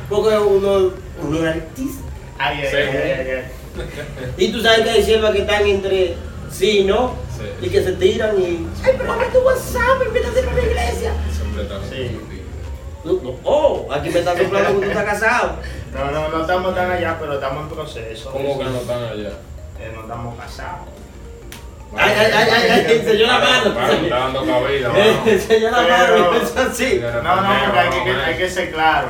porque 0.10 0.38
uno, 0.38 0.92
uno 1.22 1.38
es 1.50 1.56
artista. 1.56 2.04
Ay, 2.40 2.62
ay, 2.62 2.68
Sí. 2.70 2.76
ay, 2.78 3.12
ay, 3.12 3.28
ay. 3.32 3.44
Y 4.38 4.52
tú 4.52 4.62
sabes 4.62 4.82
que 4.82 4.90
hay 4.90 5.04
siervas 5.04 5.32
que 5.34 5.42
están 5.42 5.66
entre 5.68 6.16
sí 6.52 6.80
y 6.80 6.84
no. 6.86 7.16
Sí. 7.38 7.66
Y 7.66 7.70
que 7.70 7.84
se 7.84 7.94
tiran 7.94 8.40
y. 8.40 8.68
¡Ay, 8.84 8.94
pero 8.98 9.12
dame 9.14 9.26
tu 9.28 9.40
WhatsApp! 9.40 10.02
¡Invita 10.08 10.28
a 10.28 10.32
hacer 10.32 10.48
una 10.48 10.62
iglesia! 10.62 11.14
Siempre 11.36 11.64
estamos 11.64 11.90
Sí. 11.90 12.08
confundidos. 12.10 12.44
No, 13.04 13.12
no, 13.22 13.36
Oh, 13.44 13.88
aquí 13.92 14.10
me 14.10 14.20
están 14.20 14.38
soplando 14.38 14.80
que 14.80 14.86
tú 14.86 14.92
estás 14.92 15.06
casado. 15.06 15.56
No, 15.94 16.12
no, 16.12 16.30
no 16.30 16.42
estamos 16.42 16.74
tan 16.76 16.90
allá, 16.92 17.18
pero 17.20 17.34
estamos 17.34 17.64
en 17.64 17.70
proceso. 17.76 18.32
¿Cómo 18.32 18.58
que 18.58 18.64
no 18.66 18.78
están 18.78 19.04
allá? 19.04 19.30
Eh, 19.80 19.92
no 19.94 20.02
estamos 20.04 20.40
casados. 20.40 20.88
La 23.28 23.40
mano. 23.40 24.04
Está 24.04 24.18
dando 24.18 24.46
cabida, 24.46 24.92
Eh, 24.96 25.70
mano. 25.72 26.36
Eso 26.36 26.60
así. 26.60 27.02
No, 27.02 27.22
no, 27.22 27.50
porque 27.92 28.12
hay 28.12 28.38
que, 28.38 28.50
ser 28.50 28.72
claro. 28.72 29.08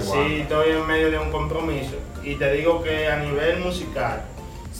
Sí, 0.00 0.40
estoy 0.42 0.70
en 0.70 0.86
medio 0.86 1.10
de 1.10 1.18
un 1.18 1.30
compromiso. 1.30 1.96
Y 2.22 2.34
te 2.36 2.52
digo 2.52 2.82
que 2.82 3.08
a 3.08 3.16
nivel 3.16 3.60
musical, 3.60 4.22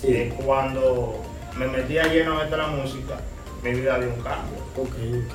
eh, 0.02 0.32
cuando 0.44 1.22
me 1.56 1.66
metí 1.66 1.98
a 1.98 2.04
lleno 2.08 2.38
de 2.44 2.56
la 2.56 2.66
música, 2.66 3.14
mi 3.62 3.72
vida 3.72 3.98
dio 3.98 4.08
un 4.08 4.22
cambio. 4.22 4.58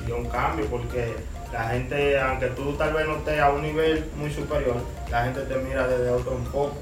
Dio 0.06 0.16
un 0.16 0.26
cambio 0.26 0.66
porque 0.66 1.14
la 1.52 1.68
gente, 1.68 2.18
aunque 2.20 2.46
tú 2.48 2.72
tal 2.74 2.92
vez 2.92 3.06
no 3.06 3.16
estés 3.16 3.40
a 3.40 3.50
un 3.50 3.62
nivel 3.62 4.04
muy 4.16 4.32
superior, 4.32 4.76
la 5.10 5.24
gente 5.24 5.40
te 5.42 5.56
mira 5.56 5.86
desde 5.86 6.10
otro 6.10 6.32
enfoque 6.32 6.76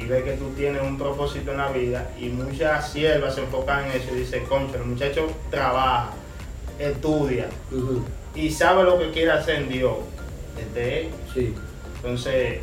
y 0.00 0.04
ve 0.06 0.22
que 0.22 0.32
tú 0.32 0.50
tienes 0.56 0.80
un 0.82 0.96
propósito 0.96 1.50
en 1.52 1.58
la 1.58 1.68
vida 1.70 2.08
y 2.20 2.26
muchas 2.28 2.92
siervas 2.92 3.34
se 3.34 3.40
enfocan 3.42 3.86
en 3.86 3.92
eso 4.00 4.14
y 4.14 4.20
dicen, 4.20 4.44
concha, 4.46 4.76
el 4.76 4.84
muchacho 4.84 5.26
trabaja, 5.50 6.10
estudia 6.78 7.46
y 8.34 8.50
sabe 8.50 8.84
lo 8.84 8.98
que 8.98 9.10
quiere 9.10 9.32
hacer 9.32 9.56
en 9.56 9.68
Dios. 9.68 9.96
Desde 10.56 11.00
él. 11.02 11.08
Sí. 11.34 11.54
Entonces, 11.96 12.58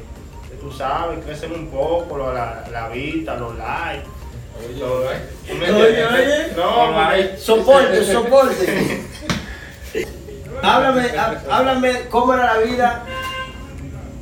tú 0.61 0.71
sabes, 0.71 1.23
crecen 1.25 1.51
un 1.53 1.67
poco 1.67 2.17
lo- 2.17 2.33
la, 2.33 2.65
la 2.71 2.87
vista, 2.89 3.35
los 3.35 3.55
likes. 3.57 4.05
Oye, 4.57 4.79
todo, 4.79 5.09
ay. 5.09 5.17
¿tú 5.47 5.55
me 5.55 5.71
Oye, 5.71 6.05
oye. 6.05 6.47
No, 6.55 6.93
porque- 6.93 7.37
Soporte, 7.37 8.05
soporte. 8.13 9.01
háblame, 10.61 11.09
há- 11.17 11.41
háblame 11.51 12.01
cómo 12.09 12.33
era 12.33 12.53
la 12.53 12.59
vida 12.59 13.03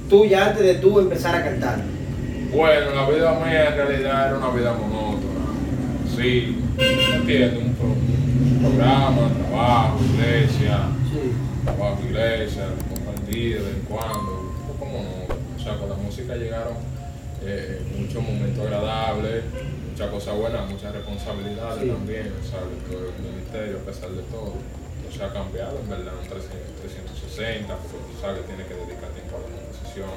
tuya 0.09 0.47
antes 0.47 0.63
de 0.63 0.75
tú 0.75 0.99
empezar 0.99 1.35
a 1.35 1.43
cantar. 1.43 1.79
Bueno, 2.53 2.91
la 2.93 3.09
vida 3.09 3.33
mía 3.39 3.69
en 3.69 3.75
realidad 3.75 4.27
era 4.27 4.37
una 4.37 4.49
vida 4.49 4.73
monótona. 4.73 5.45
Sí, 6.15 6.59
entiendo, 7.15 7.59
un, 7.61 7.73
pro- 7.73 7.87
un 7.87 8.59
programa, 8.61 9.29
trabajo, 9.49 9.99
iglesia, 10.13 10.77
Sí. 11.11 11.33
trabajo, 11.65 11.99
iglesia, 12.05 12.65
compartir 12.89 13.57
de 13.57 13.63
vez 13.65 13.73
en 13.75 13.81
cuando, 13.89 14.53
un 14.53 14.67
poco 14.67 14.85
monótono. 14.85 15.35
O 15.57 15.59
sea, 15.63 15.77
con 15.77 15.89
la 15.89 15.95
música 15.95 16.35
llegaron 16.35 16.73
eh, 17.45 17.81
muchos 17.97 18.21
momentos 18.21 18.59
agradables, 18.65 19.43
muchas 19.89 20.09
cosas 20.11 20.35
buenas, 20.37 20.69
muchas 20.69 20.93
responsabilidades 20.93 21.81
Sí. 21.83 21.89
también, 21.89 22.31
¿sabes? 22.45 22.77
Todo 22.87 23.09
el 23.09 23.17
ministerio, 23.33 23.77
a 23.81 23.85
pesar 23.85 24.09
de 24.11 24.21
todo. 24.29 24.53
No 24.55 25.09
se 25.11 25.23
ha 25.23 25.33
cambiado, 25.33 25.79
en 25.81 25.89
verdad, 25.89 26.13
un 26.21 26.27
300 26.29 26.53
360, 27.33 27.67
porque 27.81 27.97
tú 27.97 28.13
sabes 28.21 28.41
que 28.45 28.47
tienes 28.53 28.65
que 28.69 28.75
dedicar 28.77 29.09
tiempo 29.17 29.33
a 29.37 29.41
la 29.43 29.49
composición, 29.51 30.13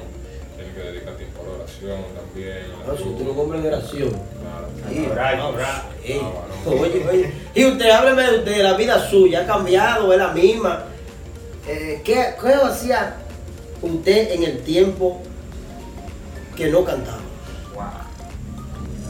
tienes 0.57 0.75
que 0.75 0.81
dedicar 0.81 1.13
tiempo 1.15 1.41
a 1.41 1.45
la 1.45 1.63
oración 1.63 2.01
también. 2.15 2.65
No, 2.85 2.97
si 2.97 3.03
tú 3.03 3.23
no 3.23 3.33
compras 3.33 3.63
de 3.63 3.67
oración. 3.69 4.09
Claro. 5.13 5.55
Ah. 5.61 5.83
Oye, 6.65 7.07
oye. 7.09 7.33
Y 7.53 7.65
usted, 7.65 7.89
hábleme 7.89 8.23
de 8.23 8.37
usted, 8.39 8.63
la 8.63 8.73
vida 8.73 9.09
suya, 9.09 9.41
ha 9.41 9.45
cambiado, 9.45 10.11
es 10.11 10.19
la 10.19 10.29
misma. 10.29 10.83
Eh, 11.67 12.01
¿qué, 12.03 12.33
¿Qué 12.41 12.53
hacía 12.53 13.15
usted 13.81 14.31
en 14.31 14.43
el 14.43 14.63
tiempo 14.63 15.21
que 16.55 16.67
no 16.67 16.83
cantaba? 16.83 17.19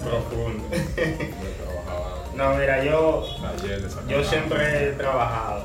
Profundo. 0.03 0.63
Yo 0.71 1.63
trabajaba 1.63 2.23
No, 2.35 2.55
mira, 2.55 2.83
yo 2.83 3.25
en 3.63 4.09
Yo 4.09 4.23
siempre 4.23 4.89
he 4.89 4.91
trabajado, 4.93 5.63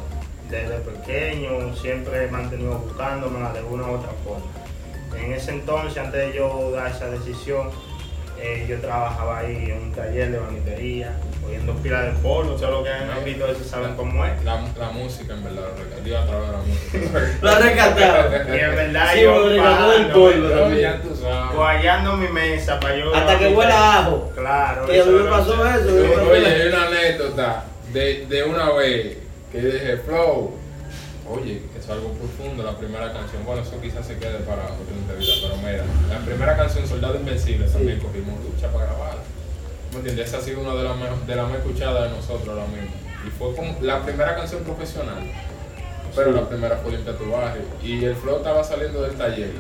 desde 0.51 0.79
pequeño, 0.79 1.75
siempre 1.77 2.25
he 2.25 2.31
mantenido 2.31 2.79
buscándomela 2.79 3.53
de 3.53 3.62
una 3.62 3.85
u 3.85 3.95
otra 3.95 4.11
forma. 4.25 4.62
En 5.16 5.33
ese 5.33 5.53
entonces, 5.53 5.98
antes 5.98 6.29
de 6.33 6.37
yo 6.38 6.70
dar 6.75 6.90
esa 6.90 7.09
decisión, 7.11 7.70
eh, 8.40 8.66
yo 8.68 8.79
trabajaba 8.81 9.38
ahí 9.38 9.70
en 9.70 9.83
un 9.83 9.92
taller 9.92 10.33
de 10.33 10.38
banitería, 10.38 11.12
cogiendo 11.40 11.75
pilas 11.75 12.07
de 12.07 12.11
polvo, 12.22 12.55
todo 12.55 12.70
lo 12.72 12.83
que 12.85 12.90
han 12.90 13.25
visto 13.25 13.46
eso 13.46 13.62
saben 13.62 13.94
cómo 13.94 14.25
es. 14.27 14.42
La, 14.44 14.61
la 14.79 14.90
música, 14.90 15.35
en 15.35 15.44
verdad, 15.44 15.64
a 15.70 15.75
través 16.27 16.46
de 16.46 16.53
la 16.53 16.59
música. 16.59 17.20
Lo 17.42 17.51
ha 17.51 17.59
rescatado. 17.59 18.31
Y 18.57 18.59
en 18.59 18.75
verdad 18.75 19.11
Sí, 19.12 19.20
yo 19.22 19.46
ganó 19.62 19.92
el 19.92 20.07
polvo 20.09 20.48
también. 20.48 21.01
guayando 21.55 22.16
mi 22.16 22.29
mesa 22.29 22.81
para 22.81 22.96
yo... 22.96 23.14
Hasta 23.14 23.38
que 23.38 23.48
huela 23.48 23.98
ajo. 23.98 24.33
Claro. 24.35 24.87
Que 24.87 25.01
a 25.01 25.05
mí 25.05 25.12
me 25.12 25.31
pasó 25.31 25.66
eso, 25.68 26.31
Oye, 26.31 26.46
hay 26.46 26.68
una 26.68 26.87
anécdota 26.87 27.64
de, 27.92 28.27
de 28.27 28.42
una 28.44 28.72
vez 28.72 29.18
que 29.53 29.59
dije, 29.61 29.96
Flow, 29.98 30.57
oye, 31.33 31.62
eso 31.77 31.85
es 31.85 31.90
algo 31.90 32.12
profundo, 32.12 32.62
la 32.62 32.77
primera 32.77 33.12
canción, 33.12 33.45
bueno, 33.45 33.62
eso 33.62 33.81
quizás 33.81 34.07
se 34.07 34.16
quede 34.18 34.38
para 34.40 34.64
otra 34.64 34.95
entrevista, 34.97 35.49
pero 35.49 35.57
mira, 35.59 35.85
la 36.09 36.18
primera 36.25 36.57
canción, 36.57 36.87
Soldado 36.87 37.16
Invencible, 37.16 37.66
también 37.68 37.99
cogimos 38.01 38.38
lucha 38.45 38.71
para 38.73 38.87
grabarla. 38.87 39.23
¿Me 39.92 39.99
entiendes? 39.99 40.29
Esa 40.29 40.38
ha 40.38 40.40
sido 40.40 40.61
una 40.61 40.75
de 40.75 40.85
las 40.85 40.97
más, 40.97 41.27
de 41.27 41.37
las 41.37 41.49
más 41.49 41.59
escuchadas 41.59 42.11
de 42.11 42.16
nosotros 42.16 42.49
ahora 42.49 42.66
mismo. 42.66 42.90
Y 43.27 43.31
fue 43.31 43.55
como 43.55 43.77
la 43.83 44.03
primera 44.03 44.35
canción 44.37 44.62
profesional, 44.64 45.23
pero 46.16 46.31
Sí. 46.33 46.37
la 46.40 46.49
primera 46.49 46.77
fue 46.79 46.92
Limpia 46.92 47.16
tu 47.16 47.31
barrio. 47.31 47.62
Y 47.83 48.05
el 48.05 48.16
Flow 48.16 48.38
estaba 48.38 48.64
saliendo 48.64 49.03
del 49.03 49.12
taller. 49.16 49.53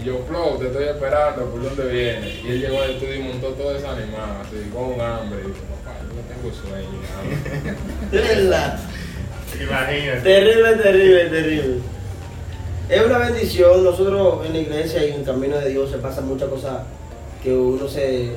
Y 0.00 0.04
yo, 0.04 0.24
Flow, 0.28 0.58
te 0.58 0.66
estoy 0.68 0.84
esperando, 0.84 1.44
¿por 1.46 1.62
dónde 1.62 1.84
viene? 1.92 2.28
Y 2.42 2.48
él 2.48 2.60
llegó 2.62 2.80
al 2.82 2.90
estudio 2.92 3.14
y 3.16 3.22
montó 3.22 3.48
todo 3.50 3.72
desanimado, 3.74 4.40
así, 4.42 4.70
con 4.72 5.00
hambre. 5.00 5.40
Y 5.44 5.48
yo, 5.48 5.54
papá, 5.70 5.98
yo 6.02 6.14
no 6.14 6.22
tengo 6.28 6.50
sueño. 6.54 6.98
hambre". 9.52 9.58
De 9.58 9.66
verdad. 9.66 9.90
Imagínate. 9.90 10.20
Terrible, 10.20 10.82
terrible, 10.82 11.24
terrible. 11.24 11.76
Es 12.88 13.06
una 13.06 13.18
bendición. 13.18 13.84
Nosotros 13.84 14.46
en 14.46 14.52
la 14.52 14.58
iglesia 14.58 15.04
y 15.04 15.10
en 15.10 15.20
el 15.20 15.24
camino 15.24 15.56
de 15.58 15.70
Dios 15.70 15.90
se 15.90 15.98
pasan 15.98 16.26
muchas 16.26 16.48
cosas 16.48 16.82
que 17.42 17.52
uno 17.54 17.88
se 17.88 18.30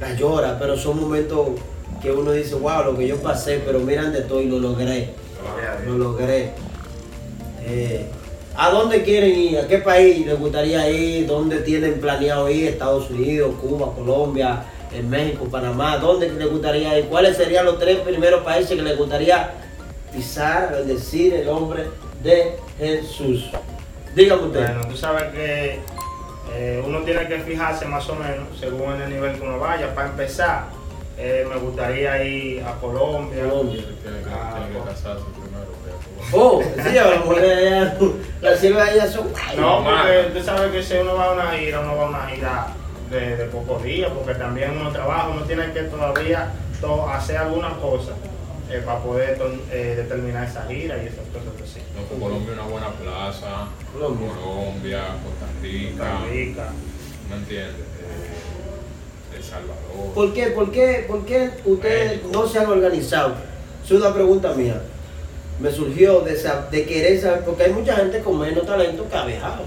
las 0.00 0.18
llora, 0.18 0.58
pero 0.58 0.76
son 0.76 1.00
momentos 1.00 1.48
que 2.02 2.10
uno 2.10 2.32
dice, 2.32 2.54
wow, 2.54 2.84
lo 2.84 2.96
que 2.96 3.06
yo 3.06 3.16
pasé, 3.16 3.62
pero 3.64 3.78
mira 3.80 4.04
de 4.04 4.22
todo 4.22 4.40
y 4.40 4.46
lo 4.46 4.58
logré. 4.58 5.10
Lo 5.86 5.98
logré. 5.98 6.50
Eh, 7.64 8.06
¿A 8.56 8.70
dónde 8.70 9.02
quieren 9.02 9.38
ir? 9.38 9.58
¿A 9.58 9.68
qué 9.68 9.78
país 9.78 10.26
les 10.26 10.38
gustaría 10.38 10.88
ir? 10.90 11.26
¿Dónde 11.26 11.58
tienen 11.58 12.00
planeado 12.00 12.48
ir? 12.48 12.68
¿Estados 12.68 13.10
Unidos, 13.10 13.54
Cuba, 13.60 13.92
Colombia, 13.94 14.64
en 14.94 15.10
México, 15.10 15.44
Panamá? 15.50 15.98
¿Dónde 15.98 16.30
les 16.30 16.50
gustaría 16.50 16.98
ir? 16.98 17.06
¿Cuáles 17.06 17.36
serían 17.36 17.66
los 17.66 17.78
tres 17.78 17.98
primeros 17.98 18.42
países 18.44 18.76
que 18.76 18.82
les 18.82 18.96
gustaría 18.96 19.50
pisar, 20.12 20.70
bendecir 20.72 21.34
el 21.34 21.46
nombre 21.46 21.84
de 22.22 22.56
Jesús? 22.78 23.50
Dígame 24.14 24.42
usted. 24.42 24.66
Bueno, 24.74 24.88
tú 24.88 24.96
sabes 24.96 25.24
que 25.34 25.80
eh, 26.54 26.82
uno 26.86 27.00
tiene 27.00 27.26
que 27.28 27.38
fijarse 27.40 27.84
más 27.86 28.08
o 28.08 28.14
menos 28.14 28.46
según 28.58 29.00
el 29.00 29.10
nivel 29.10 29.36
que 29.36 29.42
uno 29.42 29.58
vaya. 29.58 29.94
Para 29.94 30.08
empezar, 30.08 30.64
eh, 31.18 31.46
me 31.48 31.56
gustaría 31.56 32.22
ir 32.24 32.62
a 32.64 32.72
Colombia. 32.74 33.42
Colombia. 33.48 33.82
Tiene 34.02 34.18
que, 34.22 34.30
Ah, 34.30 34.54
tiene 34.56 34.72
que 34.72 34.78
pues. 34.78 34.94
casarse 34.94 35.24
primero. 35.32 35.66
Oh, 36.32 36.60
sí, 36.62 36.94
las 36.94 37.24
mujeres 37.24 37.58
allá, 37.72 37.96
las 38.40 38.58
siervas 38.58 38.88
allá 38.88 39.06
son. 39.06 39.28
No, 39.58 39.84
porque 39.84 40.30
tú 40.34 40.42
sabes 40.42 40.72
que 40.72 40.82
si 40.82 40.94
uno 40.96 41.14
va 41.14 41.26
a 41.26 41.32
una 41.34 41.50
gira, 41.52 41.80
uno 41.80 41.96
va 41.96 42.06
a 42.06 42.08
una 42.08 42.26
gira 42.26 42.66
de, 43.10 43.36
de 43.36 43.44
pocos 43.44 43.82
días, 43.84 44.10
porque 44.12 44.34
también 44.34 44.76
uno 44.76 44.90
trabaja, 44.90 45.28
uno 45.28 45.42
tiene 45.42 45.70
que 45.72 45.82
todavía 45.82 46.50
to- 46.80 47.08
hacer 47.08 47.36
alguna 47.36 47.70
cosa 47.76 48.12
eh, 48.70 48.82
para 48.84 48.98
poder 49.00 49.38
eh, 49.70 49.94
determinar 49.96 50.48
esa 50.48 50.66
gira 50.66 50.96
y 51.02 51.06
esas 51.06 51.26
cosas 51.32 51.54
así. 51.62 51.80
No, 51.94 52.02
pues 52.02 52.20
Colombia 52.20 52.52
es 52.52 52.58
una 52.58 52.68
buena 52.68 52.90
plaza. 52.90 53.68
Colombia. 53.92 54.28
Colombia, 54.42 55.02
Costa 55.22 55.46
Rica. 55.62 55.90
Costa 55.90 56.26
Rica. 56.30 56.68
¿Me 57.30 57.36
entiendes? 57.36 57.74
Eh, 57.74 59.36
El 59.36 59.42
Salvador. 59.44 60.14
¿Por 60.14 60.34
qué, 60.34 60.46
por 60.48 60.70
qué, 60.72 61.04
por 61.06 61.24
qué 61.24 61.50
ustedes 61.64 62.22
México. 62.22 62.28
no 62.32 62.48
se 62.48 62.58
han 62.58 62.66
organizado? 62.66 63.34
Es 63.84 63.90
una 63.92 64.12
pregunta 64.12 64.52
mía. 64.54 64.82
Me 65.60 65.70
surgió 65.70 66.20
de, 66.20 66.34
querer 66.84 67.20
saber, 67.20 67.44
porque 67.44 67.64
hay 67.64 67.72
mucha 67.72 67.94
gente 67.96 68.20
con 68.20 68.38
menos 68.38 68.66
talento 68.66 69.08
que 69.08 69.16
ha 69.16 69.24
viajado 69.24 69.62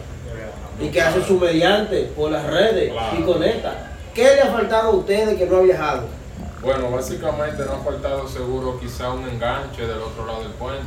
y 0.80 0.90
que 0.90 1.02
hace 1.02 1.24
su 1.24 1.40
mediante 1.40 2.04
por 2.16 2.32
las 2.32 2.46
redes 2.46 2.94
y 3.18 3.22
conecta. 3.24 3.96
¿Qué 4.14 4.24
le 4.24 4.42
ha 4.42 4.52
faltado 4.52 4.92
a 4.92 4.96
ustedes 4.96 5.38
que 5.38 5.46
no 5.46 5.58
ha 5.58 5.62
viajado? 5.62 6.19
Bueno, 6.62 6.92
básicamente 6.92 7.64
no 7.66 7.74
ha 7.74 7.80
faltado 7.80 8.28
seguro 8.28 8.80
quizá 8.80 9.12
un 9.12 9.28
enganche 9.28 9.88
del 9.88 10.00
otro 10.00 10.26
lado 10.26 10.42
del 10.44 10.52
puente. 10.52 10.84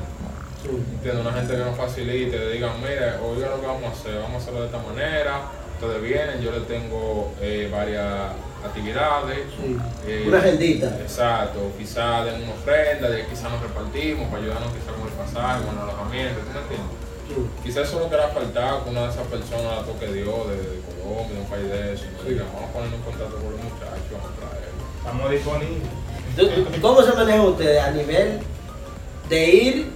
Entiendo, 0.65 1.23
una 1.23 1.33
gente 1.33 1.55
que 1.57 1.65
nos 1.65 1.77
facilite, 1.77 2.31
que 2.37 2.49
digan, 2.51 2.81
mire, 2.81 3.17
oiga 3.25 3.49
lo 3.49 3.61
que 3.61 3.67
vamos 3.67 3.85
a 3.85 3.93
hacer, 3.93 4.15
vamos 4.21 4.35
a 4.35 4.37
hacerlo 4.39 4.61
de 4.61 4.67
esta 4.67 4.79
manera, 4.79 5.41
ustedes 5.75 6.03
vienen, 6.03 6.41
yo 6.41 6.53
les 6.53 6.69
tengo 6.69 7.33
eh, 7.41 7.69
varias 7.73 8.31
actividades. 8.65 9.39
Sí. 9.59 9.77
eh, 10.07 10.25
Una 10.29 10.39
agendita. 10.39 10.87
Exacto, 11.01 11.59
quizá 11.77 12.25
den 12.25 12.43
una 12.45 12.53
ofrenda, 12.53 13.11
de 13.11 13.27
quizá 13.27 13.49
nos 13.49 13.61
repartimos 13.61 14.29
para 14.29 14.41
ayudarnos 14.43 14.71
quizá 14.73 14.93
con 14.93 15.09
el 15.09 15.15
pasaje, 15.15 15.65
con 15.67 15.75
el 15.75 15.83
alojamiento, 15.83 16.41
¿tú 16.47 16.51
me 16.55 16.61
entiendes? 16.63 16.97
Sí. 17.27 17.35
Quizás 17.65 17.89
eso 17.89 17.97
es 17.97 18.03
lo 18.05 18.11
que 18.11 18.17
le 18.17 18.23
ha 18.23 18.29
faltado, 18.29 18.85
que 18.85 18.91
una 18.91 19.03
de 19.03 19.11
esas 19.11 19.27
personas 19.27 19.65
la 19.65 19.83
toque 19.83 20.07
Dios 20.13 20.47
de, 20.47 20.57
de 20.63 20.79
Colombia, 21.03 21.35
de 21.35 21.41
un 21.43 21.49
país 21.51 21.67
de 21.67 21.95
eso, 21.95 22.05
nos 22.15 22.25
digan, 22.29 22.47
vamos 22.55 22.71
a 22.71 22.73
ponernos 22.73 22.99
en 23.01 23.03
contacto 23.03 23.35
con 23.43 23.51
los 23.51 23.63
muchachos, 23.67 24.15
vamos 24.15 24.31
a 24.31 24.47
traerlos. 24.47 24.72
Estamos 25.05 25.31
disponibles. 25.31 25.83
¿Tú- 26.37 26.81
¿Cómo 26.81 27.03
se 27.03 27.13
manejan 27.13 27.41
ustedes 27.41 27.83
a 27.83 27.91
nivel 27.91 28.39
de 29.29 29.49
ir, 29.51 29.91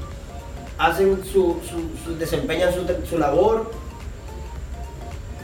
hacen 0.78 1.22
su, 1.24 1.60
su, 1.68 1.90
su- 2.04 2.18
desempeñan 2.18 2.72
su, 2.74 2.84
su 3.08 3.18
labor, 3.18 3.70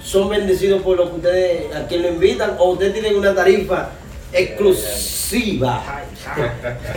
son 0.03 0.29
bendecidos 0.29 0.83
por 0.83 0.97
lo 0.97 1.09
que 1.11 1.17
ustedes, 1.17 1.75
a 1.77 1.87
quien 1.87 2.03
lo 2.03 2.09
invitan, 2.09 2.57
o 2.59 2.71
ustedes 2.73 2.93
tienen 2.93 3.17
una 3.17 3.35
tarifa 3.35 3.91
exclusiva? 4.33 5.83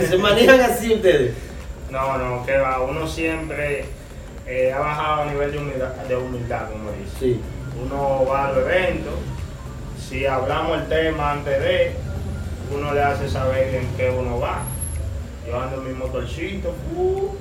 ¿Se 0.08 0.18
manejan 0.18 0.60
así 0.60 0.94
ustedes? 0.94 1.34
No, 1.90 2.18
no, 2.18 2.44
que 2.44 2.56
va, 2.58 2.80
uno 2.82 3.06
siempre 3.06 3.86
eh, 4.46 4.72
ha 4.72 4.78
bajado 4.80 5.22
a 5.22 5.26
nivel 5.26 5.52
de 5.52 5.58
humildad, 5.58 5.88
de 6.08 6.16
humildad, 6.16 6.70
como 6.70 6.90
dice. 6.90 7.10
Sí. 7.20 7.40
Uno 7.82 8.24
va 8.26 8.48
a 8.48 8.52
los 8.52 8.58
eventos, 8.64 9.12
si 10.08 10.24
hablamos 10.26 10.78
el 10.78 10.88
tema 10.88 11.32
antes 11.32 11.60
de, 11.60 11.92
uno 12.74 12.94
le 12.94 13.02
hace 13.02 13.28
saber 13.28 13.74
en 13.74 13.88
qué 13.96 14.10
uno 14.10 14.38
va. 14.38 14.62
Yo 15.46 15.60
ando 15.60 15.76
en 15.76 15.88
mi 15.88 15.94
motorcito 15.94 16.74
uh, 16.96 17.36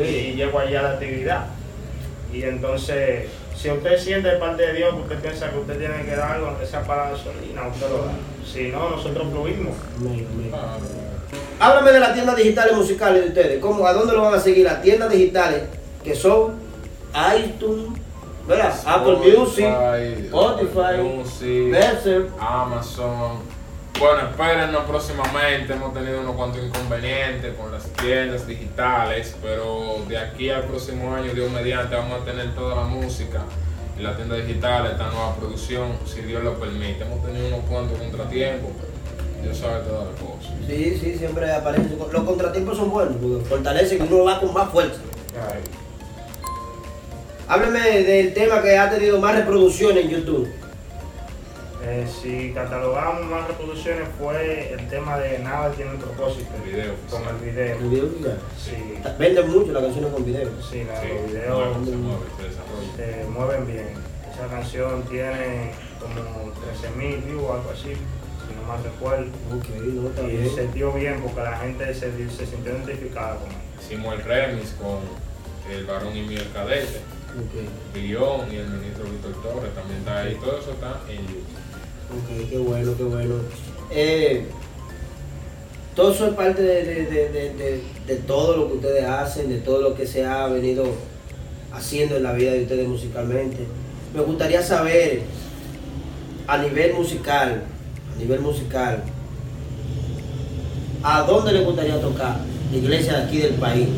y 0.00 0.34
llego 0.34 0.58
allá 0.58 0.80
a 0.80 0.82
la 0.82 0.90
actividad. 0.92 1.46
Y 2.32 2.42
entonces, 2.42 3.28
si 3.54 3.70
usted 3.70 3.98
siente 3.98 4.28
de 4.28 4.36
parte 4.36 4.66
de 4.66 4.72
Dios 4.74 4.94
que 4.94 5.00
usted 5.02 5.20
piensa 5.20 5.50
que 5.50 5.58
usted 5.58 5.78
tiene 5.78 6.04
que 6.04 6.16
dar 6.16 6.32
algo, 6.32 6.48
aunque 6.48 6.66
sea 6.66 6.82
para 6.82 7.04
la 7.04 7.10
gasolina, 7.12 7.66
usted 7.68 7.88
lo 7.90 8.04
da. 8.04 8.12
Si 8.50 8.68
no, 8.68 8.90
nosotros 8.90 9.26
fluimos. 9.30 9.74
Ah, 10.52 10.78
Háblame 11.58 11.92
de 11.92 12.00
las 12.00 12.14
tiendas 12.14 12.36
digitales 12.36 12.76
musicales 12.76 13.22
de 13.22 13.28
ustedes. 13.28 13.60
¿Cómo, 13.60 13.86
¿A 13.86 13.92
dónde 13.92 14.14
lo 14.14 14.22
van 14.22 14.34
a 14.34 14.40
seguir? 14.40 14.64
Las 14.64 14.82
tiendas 14.82 15.10
digitales 15.10 15.62
que 16.04 16.14
son 16.14 16.54
iTunes, 17.38 17.98
¿verdad? 18.46 18.74
Apple 18.86 19.16
Music, 19.16 19.66
Spotify, 20.26 21.02
Music. 21.02 22.30
Amazon. 22.38 23.55
Bueno, 23.98 24.28
espérennos 24.28 24.84
próximamente. 24.84 25.72
Hemos 25.72 25.94
tenido 25.94 26.20
unos 26.20 26.36
cuantos 26.36 26.62
inconvenientes 26.62 27.54
con 27.54 27.72
las 27.72 27.84
tiendas 27.94 28.46
digitales, 28.46 29.34
pero 29.40 30.04
de 30.06 30.18
aquí 30.18 30.50
al 30.50 30.64
próximo 30.64 31.14
año, 31.14 31.32
Dios 31.32 31.50
mediante, 31.50 31.96
vamos 31.96 32.20
a 32.20 32.24
tener 32.26 32.54
toda 32.54 32.76
la 32.76 32.82
música 32.82 33.44
y 33.98 34.02
la 34.02 34.14
tienda 34.14 34.36
digital, 34.36 34.86
esta 34.86 35.06
nueva 35.06 35.34
producción, 35.36 35.92
si 36.04 36.20
Dios 36.20 36.44
lo 36.44 36.60
permite. 36.60 37.04
Hemos 37.04 37.24
tenido 37.24 37.46
unos 37.46 37.60
cuantos 37.60 37.98
contratiempos, 37.98 38.70
pero 38.78 39.42
Dios 39.42 39.56
sabe 39.56 39.82
todas 39.84 40.08
las 40.08 40.20
cosas. 40.20 40.52
Sí, 40.66 40.98
sí, 41.00 41.16
siempre 41.16 41.50
aparecen. 41.50 41.98
Los 41.98 42.24
contratiempos 42.24 42.76
son 42.76 42.90
buenos, 42.90 43.16
porque 43.16 43.46
fortalecen 43.46 44.04
y 44.04 44.12
uno 44.12 44.24
va 44.24 44.40
con 44.40 44.52
más 44.52 44.70
fuerza. 44.70 45.00
Hábleme 47.48 47.80
del 48.02 48.34
tema 48.34 48.60
que 48.60 48.76
ha 48.76 48.90
tenido 48.90 49.18
más 49.20 49.34
reproducciones 49.36 50.04
en 50.04 50.10
YouTube. 50.10 50.65
Eh, 51.88 52.04
si 52.20 52.50
catalogamos 52.52 53.26
más 53.26 53.46
reproducciones 53.46 54.08
fue 54.18 54.72
el 54.72 54.88
tema 54.88 55.18
de 55.18 55.38
Nada 55.38 55.70
tiene 55.70 55.92
un 55.92 55.98
propósito. 55.98 56.48
El 56.64 56.70
video 56.72 56.94
Con 57.08 57.22
el 57.28 57.36
video. 57.36 57.78
El 57.78 57.88
video 57.88 58.04
oficial. 58.06 58.38
Sí, 58.58 58.98
Venden 59.20 59.50
mucho 59.50 59.72
las 59.72 59.84
canciones 59.84 60.12
con 60.12 60.24
video. 60.24 60.48
sí, 60.68 60.82
la- 60.82 61.00
Sí, 61.00 61.06
los 61.14 61.32
videos 61.32 61.76
se 62.96 63.24
mueven 63.30 63.66
bien. 63.68 63.88
Esa 64.34 64.46
canción 64.48 65.02
tiene 65.04 65.70
como 66.00 66.52
13.000 66.52 67.24
views 67.24 67.42
o 67.44 67.52
algo 67.52 67.70
así, 67.70 67.92
si 67.94 68.54
no 68.56 68.62
mal 68.66 68.82
recuerdo. 68.82 69.26
Ok, 69.56 69.68
no, 69.78 70.08
está 70.08 70.22
Y 70.22 70.36
bien. 70.38 70.54
se 70.56 70.68
dio 70.68 70.92
bien 70.92 71.20
porque 71.22 71.40
la 71.40 71.56
gente 71.58 71.94
se, 71.94 72.10
se 72.30 72.46
sintió 72.46 72.72
identificada 72.76 73.36
con 73.36 73.48
él. 73.50 73.56
Hicimos 73.80 74.12
el 74.14 74.22
remix 74.24 74.70
con 74.72 74.98
el 75.72 75.84
varón 75.86 76.16
y 76.16 76.22
mi 76.22 76.36
cadete. 76.52 77.00
Ok, 77.36 77.94
Guión 77.94 78.50
y 78.50 78.56
el 78.56 78.68
ministro 78.68 79.04
Víctor 79.04 79.42
Torres 79.42 79.74
también 79.74 79.98
está 80.00 80.18
ahí. 80.20 80.34
Todo 80.42 80.58
eso 80.58 80.70
está 80.72 81.00
en 81.08 81.18
YouTube. 81.26 81.44
Ok, 82.12 82.50
qué 82.50 82.58
bueno, 82.58 82.92
qué 82.96 83.02
bueno. 83.04 83.34
Eh, 83.90 84.46
todo 85.94 86.12
eso 86.12 86.26
es 86.28 86.34
parte 86.34 86.62
de, 86.62 86.84
de- 86.84 87.06
de- 87.30 87.80
de- 88.06 88.16
todo 88.26 88.56
lo 88.56 88.68
que 88.68 88.74
ustedes 88.74 89.04
hacen, 89.04 89.48
de 89.48 89.58
todo 89.58 89.80
lo 89.82 89.94
que 89.94 90.06
se 90.06 90.24
ha 90.24 90.46
venido 90.46 90.84
haciendo 91.72 92.16
en 92.16 92.22
la 92.22 92.32
vida 92.32 92.52
de 92.52 92.62
ustedes 92.62 92.86
musicalmente. 92.88 93.58
Me 94.14 94.20
gustaría 94.22 94.62
saber, 94.62 95.22
a 96.46 96.58
nivel 96.58 96.94
musical, 96.94 97.62
a 98.14 98.18
nivel 98.18 98.40
musical, 98.40 99.02
¿a 101.02 101.22
dónde 101.22 101.52
le 101.52 101.60
gustaría 101.64 102.00
tocar? 102.00 102.38
Iglesia 102.72 103.18
de 103.18 103.24
aquí 103.24 103.38
del 103.38 103.54
país. 103.54 103.88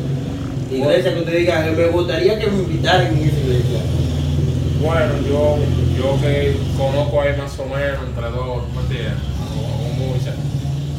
Iglesia 0.71 1.13
que 1.13 1.19
usted 1.21 1.37
diga, 1.39 1.61
me 1.75 1.87
gustaría 1.87 2.37
que 2.39 2.47
me 2.47 2.59
invitaran 2.63 3.07
en 3.07 3.17
esa 3.27 3.37
iglesia. 3.39 3.79
Bueno, 4.81 5.13
yo, 5.27 5.57
yo 5.99 6.19
que 6.21 6.55
conozco 6.77 7.21
ahí 7.21 7.35
más 7.37 7.59
o 7.59 7.65
menos 7.65 7.99
entre 8.07 8.29
dos, 8.31 8.63
¿me 8.73 8.81
entiendes? 8.81 9.13
O, 9.55 9.93
muchas. 9.95 10.35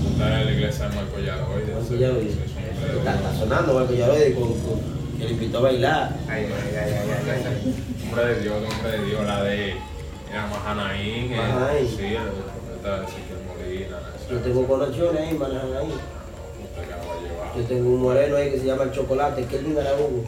Juntar 0.03 0.33
a 0.33 0.45
la 0.45 0.51
iglesia 0.53 0.89
de 0.89 0.97
Marco 0.97 1.19
Yaroide. 1.19 1.75
Marco 1.75 1.95
Yaroide. 1.95 2.35
de 2.35 2.99
Está, 2.99 3.15
está 3.15 3.35
sonando 3.39 3.75
Marco 3.75 3.93
Yaroide 3.95 4.35
con, 4.35 4.49
con- 4.49 5.01
que 5.19 5.25
le 5.27 5.31
invitó 5.33 5.59
a 5.59 5.61
bailar. 5.63 6.17
Ay, 6.29 6.47
ay, 6.47 6.77
ay, 6.77 6.93
ay, 7.29 7.43
ay. 7.47 8.07
Hombre 8.09 8.35
de 8.35 8.41
Dios, 8.41 8.55
hombre 8.57 8.99
de 8.99 9.05
Dios, 9.07 9.27
la 9.27 9.43
de 9.45 9.71
era 9.71 10.47
Mahanaín, 10.47 11.33
eh, 11.33 11.37
Mahanaín. 11.37 11.89
sí, 11.89 12.05
el 12.05 12.29
profeta 12.31 13.05
Ezequiel 13.05 13.39
Molina. 13.49 13.97
Yo 14.31 14.37
tengo 14.39 14.67
conexiones 14.67 15.21
ahí, 15.21 15.39
la 15.39 15.47
a 15.47 17.21
llevar. 17.21 17.57
Yo 17.57 17.63
tengo 17.65 17.91
un 17.91 18.03
moreno 18.03 18.37
ahí 18.37 18.51
que 18.51 18.61
se 18.61 18.67
llama 18.67 18.85
el 18.85 18.93
Chocolate, 18.93 19.45
que 19.47 19.57
es 19.57 19.75
de 19.75 19.81
Araújo, 19.81 20.25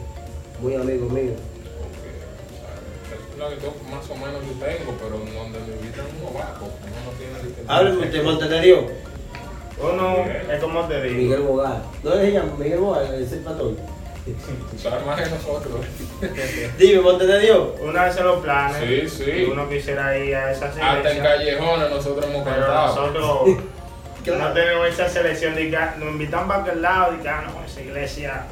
muy 0.61 0.75
amigo 0.75 1.09
mío. 1.09 1.31
Lo 3.37 3.49
que 3.49 3.55
yo 3.61 3.73
más 3.89 4.09
o 4.09 4.15
menos 4.15 4.41
yo 4.45 4.65
tengo, 4.65 4.93
pero 4.99 5.17
donde 5.17 5.59
me 5.59 5.73
invitan 5.79 6.05
uno 6.21 6.33
va, 6.37 6.53
porque 6.59 6.75
uno 6.85 6.99
no 7.05 7.11
tiene 7.17 7.99
usted, 8.05 8.23
Monte 8.23 8.47
de 8.47 8.61
Dios. 8.61 8.83
Uno, 9.81 10.17
es 10.51 10.61
como 10.61 10.81
te 10.87 11.01
digo, 11.01 11.15
Miguel 11.17 11.41
Bogar. 11.41 11.81
¿No 12.03 12.11
se 12.13 12.31
llama 12.31 12.53
Miguel 12.57 12.79
Bogar? 12.79 13.13
Es 13.15 13.31
el 13.31 13.39
patrón. 13.39 13.75
Tú 14.71 14.77
sabes 14.79 15.05
más 15.05 15.21
que 15.21 15.29
nosotros. 15.29 15.81
Dime, 16.77 17.01
Monte 17.01 17.25
de 17.25 17.39
Dios. 17.39 17.69
uno 17.81 17.99
hace 17.99 18.23
los 18.23 18.39
planes 18.41 19.11
Sí, 19.11 19.23
sí. 19.23 19.31
y 19.31 19.43
uno 19.45 19.67
quisiera 19.67 20.17
ir 20.17 20.35
a 20.35 20.51
esas 20.51 20.77
Hasta 20.77 21.11
en 21.11 21.23
callejones 21.23 21.89
nosotros 21.89 22.25
hemos 22.25 22.43
pero 22.43 22.55
cantado. 22.67 22.87
nosotros 22.87 23.57
no 24.39 24.53
tenemos 24.53 24.87
esa 24.87 25.09
selección 25.09 25.55
de 25.55 25.69
que 25.71 25.77
nos 25.97 26.09
invitan 26.09 26.47
para 26.47 26.61
aquel 26.61 26.81
lado 26.81 27.15
y 27.15 27.17
que 27.21 27.27
ah, 27.27 27.43
no, 27.45 27.65
esa 27.65 27.81
iglesia 27.81 28.45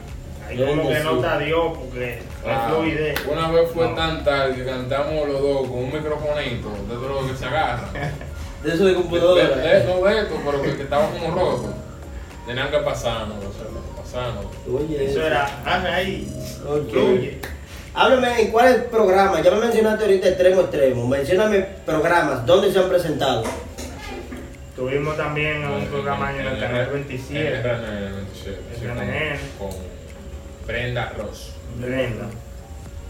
Yo 0.56 0.68
como 0.68 0.90
que 0.90 1.00
no 1.00 1.16
está 1.16 1.38
Dios 1.40 1.78
porque 1.78 2.20
no 2.46 2.50
Ah, 2.52 2.68
es 2.68 2.74
fluidez. 2.76 3.20
Una 3.32 3.52
vez 3.52 3.70
fue 3.74 3.88
No. 3.90 3.96
tan 3.96 4.24
tal 4.24 4.56
que 4.56 4.66
cantamos 4.66 5.28
los 5.28 5.42
dos 5.42 5.68
con 5.68 5.78
un 5.80 5.94
microfonito 5.94 6.70
de 6.90 6.94
todo 6.96 7.22
lo 7.22 7.28
que 7.28 7.36
se 7.38 7.46
agarra. 7.46 7.90
De 8.64 8.72
eso 8.74 8.84
de 8.86 8.90
De, 8.92 8.96
computadora. 8.96 9.44
de- 9.56 9.84
no 9.86 10.06
de 10.06 10.20
esto, 10.20 10.36
pero 10.46 10.62
que, 10.62 10.76
que 10.76 10.84
estaba 10.84 11.10
como 11.10 11.32
roto. 11.34 11.74
Tenían 12.46 12.70
que 12.70 12.78
pasarnos, 12.78 13.38
o 13.38 13.54
sea, 13.54 13.66
pasarnos. 13.98 14.46
Oye, 14.72 15.04
Eso 15.10 15.26
era, 15.26 15.46
hazme 15.66 15.90
ahí, 15.90 16.32
fluye. 16.92 17.40
Háblame 17.96 18.42
en 18.42 18.52
cuáles 18.52 18.84
programas, 18.84 19.42
ya 19.44 19.50
me 19.52 19.62
mencionaste 19.62 20.06
ahorita 20.06 20.28
extremo 20.28 20.62
extremo, 20.62 21.08
mencióname 21.08 21.60
programas, 21.86 22.46
¿dónde 22.46 22.72
se 22.72 22.78
han 22.80 22.88
presentado? 22.88 23.44
Tuvimos 24.76 25.18
también 25.18 25.66
un 25.68 25.86
programa 25.88 26.32
en 26.32 26.46
el 26.46 26.60
canal 26.60 26.88
27, 26.94 27.40
En 27.50 27.56
el 27.56 27.62
canal 27.64 28.14
27, 28.14 28.62
sí, 28.80 28.86
RNN. 28.86 29.40
con, 29.58 29.70
con 29.70 29.78
Brenda 30.65 31.13
Ross. 31.17 31.52
Brenda. 31.78 32.28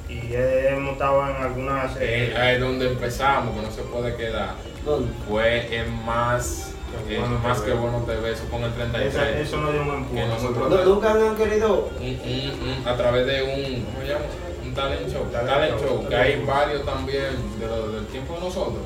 Y 0.10 0.34
hemos 0.34 0.94
estado 0.94 1.30
en 1.30 1.36
algunas. 1.38 1.96
Eh, 1.98 2.32
eh, 2.32 2.38
ahí 2.38 2.56
es 2.56 2.62
donde 2.62 2.88
empezamos, 2.88 3.56
que 3.56 3.62
no 3.62 3.72
se 3.72 3.82
puede 3.84 4.16
quedar. 4.16 4.56
¿Dónde? 4.84 5.12
Fue 5.28 5.74
en 5.76 6.06
más, 6.06 6.74
en 7.10 7.22
bueno 7.22 7.40
más 7.40 7.62
que 7.62 7.72
bueno 7.72 8.00
te 8.06 8.16
ve, 8.18 8.32
eso 8.34 8.44
con 8.50 8.64
el 8.64 8.74
33. 8.74 9.14
esa- 9.16 9.40
eso 9.40 9.58
nos 9.58 9.72
dio 9.74 9.82
un 9.84 9.90
empuje. 9.90 10.28
nosotros- 10.28 10.70
No, 10.70 10.84
nunca 10.86 11.12
han 11.12 11.36
querido. 11.38 11.90
un- 12.00 12.04
un- 12.06 12.82
un- 12.82 12.88
a 12.88 12.98
través 12.98 13.26
de 13.26 13.42
un, 13.44 13.86
¿cómo 13.86 14.02
se 14.02 14.08
llama? 14.08 14.26
Un 14.66 14.74
talent 14.74 15.10
show. 15.12 15.24
Talent 15.32 15.50
Talent 15.50 15.80
show, 15.80 15.88
show, 16.02 16.10
que 16.10 16.16
hay 16.16 16.44
varios 16.46 16.86
también 16.86 17.60
de 17.60 17.68
lo- 17.68 17.92
del 17.92 18.06
tiempo 18.08 18.34
de 18.34 18.40
nosotros, 18.42 18.84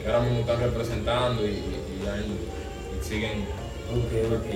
que 0.00 0.06
ahora 0.08 0.20
mismo 0.20 0.40
están 0.40 0.60
representando 0.60 1.44
y, 1.44 1.50
y- 1.50 2.00
y 2.04 2.08
ahí- 2.08 2.38
y 3.00 3.04
siguen. 3.04 3.59
Ok, 3.90 4.12
ok. 4.32 4.46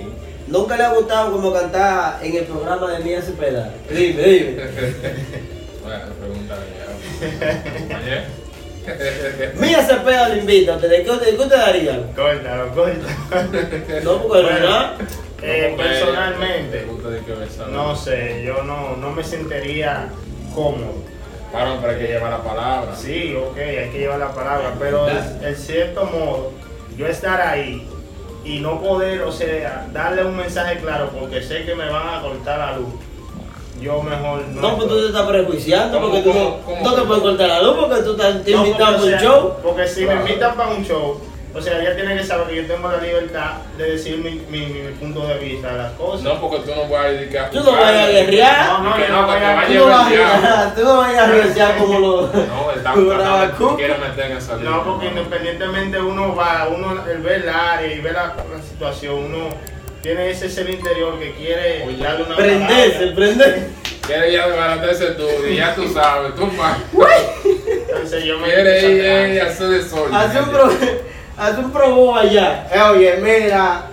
¿Nunca 0.47 0.77
le 0.77 0.85
ha 0.85 0.93
gustado 0.93 1.33
como 1.33 1.53
cantar 1.53 2.19
en 2.23 2.37
el 2.37 2.45
programa 2.45 2.93
de 2.93 3.05
Mía 3.05 3.23
Cepeda? 3.23 3.73
Dime, 3.89 4.23
dime. 4.23 4.63
Bueno, 5.85 6.05
pregúntale 6.19 6.63
ya. 6.79 8.25
Mía 9.61 9.83
Cepeda 9.83 10.29
le 10.31 10.39
invita, 10.39 10.79
¿de 10.79 11.03
qué, 11.03 11.13
de 11.13 11.37
qué 11.37 11.43
usted 11.43 11.57
daría? 11.57 12.07
Córtalo, 12.17 12.75
córtalo. 12.75 14.03
No, 14.03 14.23
porque 14.23 14.29
Bueno, 14.29 14.49
¿verdad? 14.49 14.97
Eh, 15.43 15.75
personalmente, 15.77 16.87
te 16.87 17.71
no 17.71 17.95
sé, 17.95 18.43
yo 18.47 18.63
no, 18.63 18.97
no 18.97 19.11
me 19.11 19.23
sentiría 19.23 20.09
cómodo. 20.55 21.03
Claro, 21.51 21.79
pero 21.81 21.93
hay 21.93 21.99
que 21.99 22.07
llevar 22.07 22.31
la 22.31 22.43
palabra. 22.43 22.97
Sí, 22.97 23.37
ok, 23.37 23.59
hay 23.59 23.91
que 23.91 23.99
llevar 23.99 24.19
la 24.19 24.33
palabra, 24.33 24.75
pero 24.79 25.07
en 25.09 25.57
cierto 25.57 26.07
modo, 26.07 26.53
yo 26.97 27.07
estar 27.07 27.41
ahí 27.43 27.87
y 28.45 28.59
no 28.61 28.81
poder, 28.81 29.23
o 29.23 29.33
sea, 29.33 29.87
darle 29.93 30.25
un 30.25 30.37
mensaje 30.37 30.79
claro 30.79 31.11
porque 31.19 31.43
sé 31.43 31.65
que 31.65 31.75
me 31.75 31.89
van 31.89 32.09
a 32.19 32.23
cortar 32.23 32.59
la 32.59 32.77
luz, 32.77 32.89
yo 33.81 34.03
mejor 34.03 34.47
no. 34.49 34.61
No, 34.61 34.77
pues 34.77 34.89
tú 34.89 35.01
te 35.01 35.07
estás 35.07 35.27
prejuiciando 35.27 35.99
¿Cómo, 36.01 36.11
porque 36.13 36.23
tú 36.31 36.35
no, 36.35 36.81
no 36.83 36.95
te 36.95 37.03
puedes 37.03 37.23
cortar 37.23 37.49
la 37.49 37.63
luz 37.63 37.77
porque 37.81 38.03
tú 38.03 38.11
estás 38.13 38.45
te 38.45 38.53
No, 38.53 38.67
invitando 38.67 38.99
porque, 38.99 39.15
a 39.15 39.17
o 39.17 39.19
un 39.19 39.23
show. 39.43 39.53
Porque 39.63 39.89
si 39.89 40.05
Claro. 40.05 40.21
me 40.25 40.31
invitan 40.31 40.57
para 40.57 40.71
un 40.71 40.85
show, 40.85 41.21
o 41.55 41.61
sea, 41.63 41.81
ella 41.81 41.95
tiene 41.95 42.17
que 42.17 42.25
saber 42.25 42.49
que 42.49 42.57
yo 42.57 42.67
tengo 42.67 42.91
la 42.91 42.99
libertad 42.99 43.53
de 43.79 43.93
decir 43.93 44.19
mi, 44.19 44.33
mi, 44.51 44.67
mi 44.67 44.89
punto 44.99 45.27
de 45.27 45.39
vista 45.39 45.71
de 45.73 45.79
las 45.79 45.93
cosas. 45.93 46.23
No, 46.23 46.41
porque 46.41 46.59
tú 46.69 46.75
no 46.75 46.89
vas 46.89 47.05
a 47.05 47.09
dedicar. 47.09 47.51
Tú 47.51 47.61
no 47.63 47.73
vayas 47.73 48.09
a 48.09 48.11
guerrear. 48.11 48.67
No, 48.67 48.79
no, 48.83 48.95
Que 48.97 49.03
yo 49.03 49.09
no, 49.09 49.23
no 49.23 49.27
que 49.29 49.39
voy 49.39 49.45
a- 49.45 49.55
vaya 49.55 50.73
Tú 50.75 50.85
no 50.85 50.97
vas 50.99 51.15
a 51.17 51.25
arriesgar 51.25 51.77
como 51.79 51.99
los. 52.01 52.35
No, 52.35 53.11
Rabacú. 53.19 53.69
tú 53.69 53.77
quieres 53.77 53.99
meter 54.01 54.31
en 54.33 54.37
esa. 54.39 54.57
No, 54.57 54.85
porque 54.85 55.07
independientemente 55.07 56.01
uno 56.01 56.35
va, 56.35 56.69
uno 56.75 57.05
el 57.09 57.19
ver 57.19 57.43
el 57.43 57.49
área 57.49 57.93
y 57.95 58.01
ver 58.01 58.15
la, 58.15 58.35
la 58.53 58.63
situación, 58.63 59.15
uno 59.25 59.49
tiene 60.03 60.31
ese 60.31 60.51
ser 60.51 60.69
interior 60.69 61.19
que 61.19 61.33
quiere 61.35 61.85
Oye, 61.87 62.03
darle 62.03 62.25
una 62.25 62.37
Prenderse, 62.37 62.93
palabra. 62.99 63.15
prender. 63.15 63.69
Quieres 64.07 64.33
ya 64.35 64.47
desbaratarse 64.49 65.07
tú, 65.13 65.27
y 65.49 65.57
ya 65.57 65.75
tú 65.75 65.89
sabes, 65.95 66.35
tú 66.35 66.47
vas. 66.59 66.77
Entonces 67.89 68.25
yo 68.25 68.39
me 68.39 68.45
Quieres 68.49 68.83
ir 68.85 69.41
a 69.41 69.47
hacer 69.47 69.69
desorden. 69.69 70.15
Hace 70.15 70.41
un 70.41 70.49
pro, 70.51 70.69
hace 71.37 71.61
un 71.61 71.71
probo 71.73 72.15
allá. 72.17 72.69
Eh, 72.73 72.81
oye, 72.91 73.17
mira. 73.21 73.91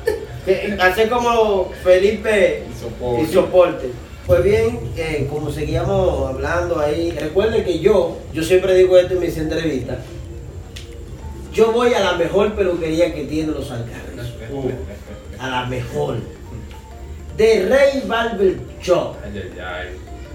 Hace 0.80 1.08
como 1.08 1.72
Felipe 1.84 2.64
Y 2.70 2.80
soporte. 2.80 3.22
y 3.24 3.28
soporte. 3.34 3.92
Pues 4.26 4.44
bien, 4.44 4.80
eh, 4.98 5.28
como 5.30 5.52
seguíamos 5.52 6.30
hablando 6.30 6.80
ahí, 6.80 7.12
recuerden 7.12 7.64
que 7.64 7.80
yo, 7.80 8.18
yo 8.34 8.44
siempre 8.44 8.74
digo 8.76 8.98
esto 8.98 9.14
en 9.16 9.20
mis 9.20 9.38
entrevistas, 9.38 9.98
yo 11.54 11.72
voy 11.72 11.94
a 11.94 12.00
la 12.00 12.14
mejor 12.14 12.54
peluquería 12.54 13.14
que 13.14 13.26
tiene 13.26 13.52
los 13.52 13.70
alcaldes. 13.72 14.32
A 15.40 15.50
la 15.50 15.66
mejor. 15.66 16.18
De 17.38 17.66
Rey 17.68 18.04
Barber 18.08 18.56
Shop. 18.82 19.16
Ay, 19.24 19.42
ay, 19.44 19.60
ay. 19.60 19.88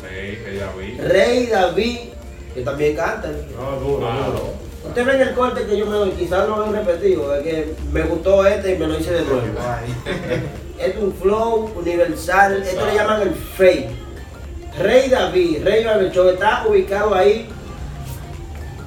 Rey, 0.03 0.37
Rey 0.45 0.59
David. 0.59 1.01
Rey 1.01 1.47
David, 1.47 1.99
que 2.55 2.61
también 2.63 2.97
canta. 2.97 3.29
No, 3.59 3.81
duro, 3.81 3.99
duro. 4.07 4.55
Ustedes 4.89 5.07
ven 5.07 5.21
el 5.21 5.35
corte 5.35 5.67
que 5.67 5.77
yo 5.77 5.87
me 5.87 5.93
doy, 5.97 6.11
quizás 6.11 6.49
lo 6.49 6.61
ven 6.61 6.73
repetido, 6.73 7.35
es 7.35 7.43
que 7.43 7.75
me 7.93 8.03
gustó 8.03 8.47
este 8.47 8.75
y 8.75 8.79
me 8.79 8.87
lo 8.87 8.99
hice 8.99 9.13
de 9.13 9.23
nuevo. 9.23 9.43
Es 10.79 10.97
un 10.97 11.13
flow 11.15 11.73
universal, 11.77 12.63
esto 12.63 12.87
le 12.87 12.95
llaman 12.95 13.23
el 13.23 13.35
fake. 13.35 13.89
Rey 14.79 15.09
David, 15.09 15.65
Rey 15.65 15.85
Barbershop, 15.85 16.29
está 16.35 16.65
ubicado 16.67 17.15
ahí 17.15 17.49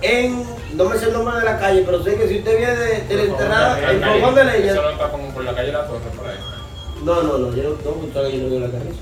en, 0.01 0.43
no 0.75 0.85
me 0.85 0.97
sé 0.97 1.07
el 1.07 1.13
nombre 1.13 1.37
de 1.39 1.45
la 1.45 1.59
calle, 1.59 1.83
pero 1.85 2.03
sé 2.03 2.15
que 2.15 2.27
si 2.27 2.37
usted 2.39 2.57
viene 2.57 2.75
de, 2.75 3.01
de 3.07 3.15
la 3.15 3.23
entrada, 3.23 3.81
La 3.81 3.91
el 3.91 4.03
fogón 4.21 4.35
de 4.35 4.41
Eso 4.41 4.51
leña. 4.51 4.73
no 4.75 4.89
está 4.91 5.09
como 5.09 5.29
por 5.33 5.43
la 5.43 5.55
calle 5.55 5.71
La 5.71 5.87
Torre, 5.87 5.99
por 6.15 6.27
ahí. 6.27 6.37
No, 7.03 7.23
no, 7.23 7.37
no, 7.39 7.55
yo 7.55 7.63
no, 7.63 7.69
no, 7.69 7.91
usted 8.05 8.29
yo 8.29 8.43
no 8.43 8.49
veo 8.49 8.59
la 8.59 8.67
carrizo. 8.71 8.99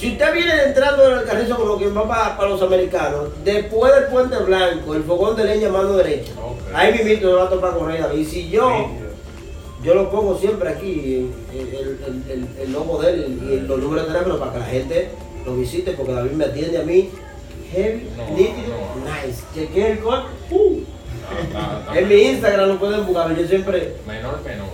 Si 0.00 0.12
usted 0.12 0.32
viene 0.32 0.62
entrando 0.62 1.12
en 1.12 1.18
el 1.18 1.24
carrizo 1.26 1.56
como 1.56 1.76
quien 1.76 1.94
va 1.94 2.34
para, 2.34 2.48
los 2.48 2.62
americanos, 2.62 3.28
después 3.44 3.94
del 3.94 4.04
puente 4.04 4.34
blanco, 4.38 4.94
el 4.94 5.04
fogón 5.04 5.36
de 5.36 5.44
leña 5.44 5.68
mano 5.68 5.92
derecha, 5.92 6.32
ahí 6.72 6.94
mismito 6.94 7.26
me 7.26 7.34
va 7.34 7.44
a 7.44 7.50
topar 7.50 7.74
con 7.76 7.86
Rey 7.86 8.00
David. 8.00 8.18
Y 8.18 8.24
si 8.24 8.48
yo, 8.48 8.88
yo 9.84 9.94
lo 9.94 10.10
pongo 10.10 10.38
siempre 10.38 10.70
aquí, 10.70 11.30
el, 11.52 11.98
el, 12.30 12.48
el, 12.62 12.72
logo 12.72 13.02
de 13.02 13.10
él 13.10 13.40
y 13.42 13.68
los 13.68 13.78
números 13.78 14.06
de 14.06 14.12
teléfono 14.14 14.38
para 14.38 14.52
que 14.54 14.58
la 14.60 14.64
gente 14.64 15.10
lo 15.44 15.56
visite, 15.56 15.92
porque 15.92 16.12
David 16.12 16.30
me 16.30 16.44
atiende 16.46 16.78
a 16.78 16.82
mí. 16.82 17.10
Heavy, 17.70 18.08
No, 18.16 18.30
nítido, 18.30 18.74
no. 19.04 19.04
nice. 19.04 19.42
Chequeé 19.54 19.92
el 19.92 19.98
corte. 20.00 20.28
Uh. 20.50 20.80
Está 21.42 21.98
En 21.98 22.08
mi 22.08 22.14
Instagram 22.14 22.68
lo 22.68 22.78
pueden 22.78 23.04
buscar, 23.04 23.36
yo 23.36 23.46
siempre 23.46 23.96
Menor, 24.06 24.40
menor. 24.42 24.66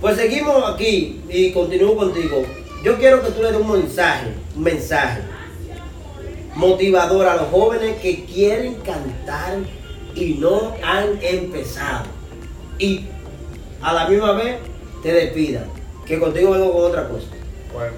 pues 0.00 0.16
seguimos 0.16 0.72
aquí 0.72 1.20
y 1.28 1.52
continúo 1.52 1.94
contigo. 1.94 2.42
Yo 2.86 2.96
quiero 2.98 3.20
que 3.20 3.32
tú 3.32 3.42
le 3.42 3.50
des 3.50 3.60
un 3.60 3.72
mensaje, 3.72 4.28
un 4.54 4.62
mensaje 4.62 5.20
motivador 6.54 7.26
a 7.26 7.34
los 7.34 7.48
jóvenes 7.48 8.00
que 8.00 8.24
quieren 8.26 8.76
cantar 8.76 9.58
y 10.14 10.34
no 10.34 10.72
han 10.84 11.18
empezado. 11.20 12.04
Y 12.78 13.06
a 13.82 13.92
la 13.92 14.08
misma 14.08 14.34
vez 14.34 14.58
te 15.02 15.12
despidan. 15.12 15.64
Que 16.06 16.20
contigo 16.20 16.52
vengo 16.52 16.72
con 16.72 16.84
otra 16.84 17.08
cosa. 17.08 17.26
Bueno, 17.74 17.92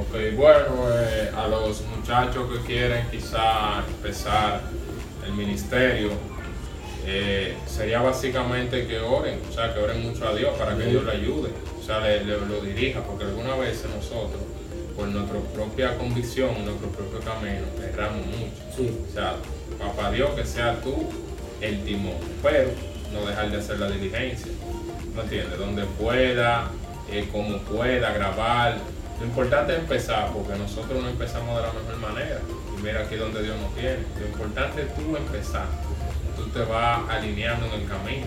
Ok, 0.00 0.34
bueno, 0.34 0.88
eh, 0.90 1.30
a 1.36 1.46
los 1.48 1.82
muchachos 1.94 2.50
que 2.50 2.64
quieren 2.64 3.06
quizá 3.10 3.84
empezar 3.86 4.62
el 5.26 5.34
ministerio, 5.34 6.08
eh, 7.04 7.54
sería 7.66 8.00
básicamente 8.00 8.86
que 8.86 8.98
oren, 8.98 9.40
o 9.50 9.52
sea, 9.52 9.74
que 9.74 9.80
oren 9.80 10.02
mucho 10.02 10.26
a 10.26 10.34
Dios 10.34 10.56
para 10.56 10.74
que 10.74 10.84
Dios 10.84 11.04
le 11.04 11.12
ayude, 11.12 11.50
o 11.82 11.84
sea, 11.84 12.00
le, 12.00 12.24
le- 12.24 12.38
lo 12.46 12.60
dirija, 12.60 13.00
porque 13.02 13.24
algunas 13.24 13.58
veces 13.58 13.86
nosotros, 13.94 14.40
por 14.96 15.08
nuestra 15.08 15.38
propia 15.54 15.98
convicción, 15.98 16.64
nuestro 16.64 16.88
propio 16.88 17.18
camino, 17.20 17.66
erramos 17.82 18.24
mucho. 18.26 18.62
Sí. 18.76 18.98
O 19.10 19.12
sea, 19.12 19.34
papá 19.78 20.10
Dios, 20.12 20.30
que 20.34 20.44
sea 20.46 20.80
tú 20.80 21.08
el 21.60 21.82
timón, 21.84 22.14
pero 22.42 22.70
no 23.12 23.26
dejar 23.26 23.50
de 23.50 23.58
hacer 23.58 23.78
la 23.78 23.90
diligencia. 23.90 24.52
¿Me 25.16 25.22
entiendes? 25.22 25.58
Donde 25.58 25.84
pueda, 25.84 26.70
eh, 27.10 27.28
como 27.32 27.58
pueda, 27.58 28.12
grabar. 28.12 28.78
Lo 29.20 29.26
importante 29.26 29.72
es 29.74 29.78
empezar, 29.80 30.30
porque 30.32 30.58
nosotros 30.58 31.02
no 31.02 31.08
empezamos 31.08 31.56
de 31.56 31.62
la 31.66 31.72
mejor 31.72 31.96
manera. 31.98 32.40
Y 32.78 32.82
mira 32.82 33.00
aquí 33.02 33.16
donde 33.16 33.42
Dios 33.42 33.56
nos 33.60 33.74
tiene. 33.74 33.98
Lo 34.20 34.26
importante 34.26 34.82
es 34.82 34.94
tú 34.94 35.16
empezar. 35.16 35.66
Tú 36.36 36.46
te 36.48 36.60
vas 36.60 37.08
alineando 37.10 37.66
en 37.66 37.72
el 37.82 37.88
camino. 37.88 38.26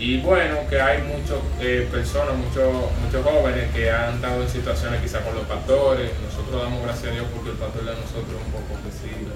Y 0.00 0.16
bueno, 0.20 0.56
que 0.70 0.80
hay 0.80 1.02
muchas 1.02 1.36
personas, 1.92 2.34
muchos 2.34 2.72
muchos 3.04 3.22
jóvenes 3.22 3.70
que 3.74 3.90
han 3.90 4.14
estado 4.14 4.42
en 4.42 4.48
situaciones 4.48 5.02
quizás 5.02 5.22
con 5.22 5.34
los 5.34 5.44
pastores. 5.44 6.10
Nosotros 6.24 6.62
damos 6.62 6.82
gracias 6.82 7.08
a 7.08 7.14
Dios 7.14 7.26
porque 7.34 7.50
el 7.50 7.56
pastor 7.56 7.84
de 7.84 7.92
nosotros 7.92 8.32
es 8.32 8.46
un 8.46 8.52
poco 8.52 8.80
ofrecido. 8.80 9.28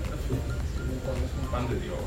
Es 1.04 1.44
un 1.44 1.50
pan 1.52 1.68
de 1.68 1.76
Dios. 1.84 1.98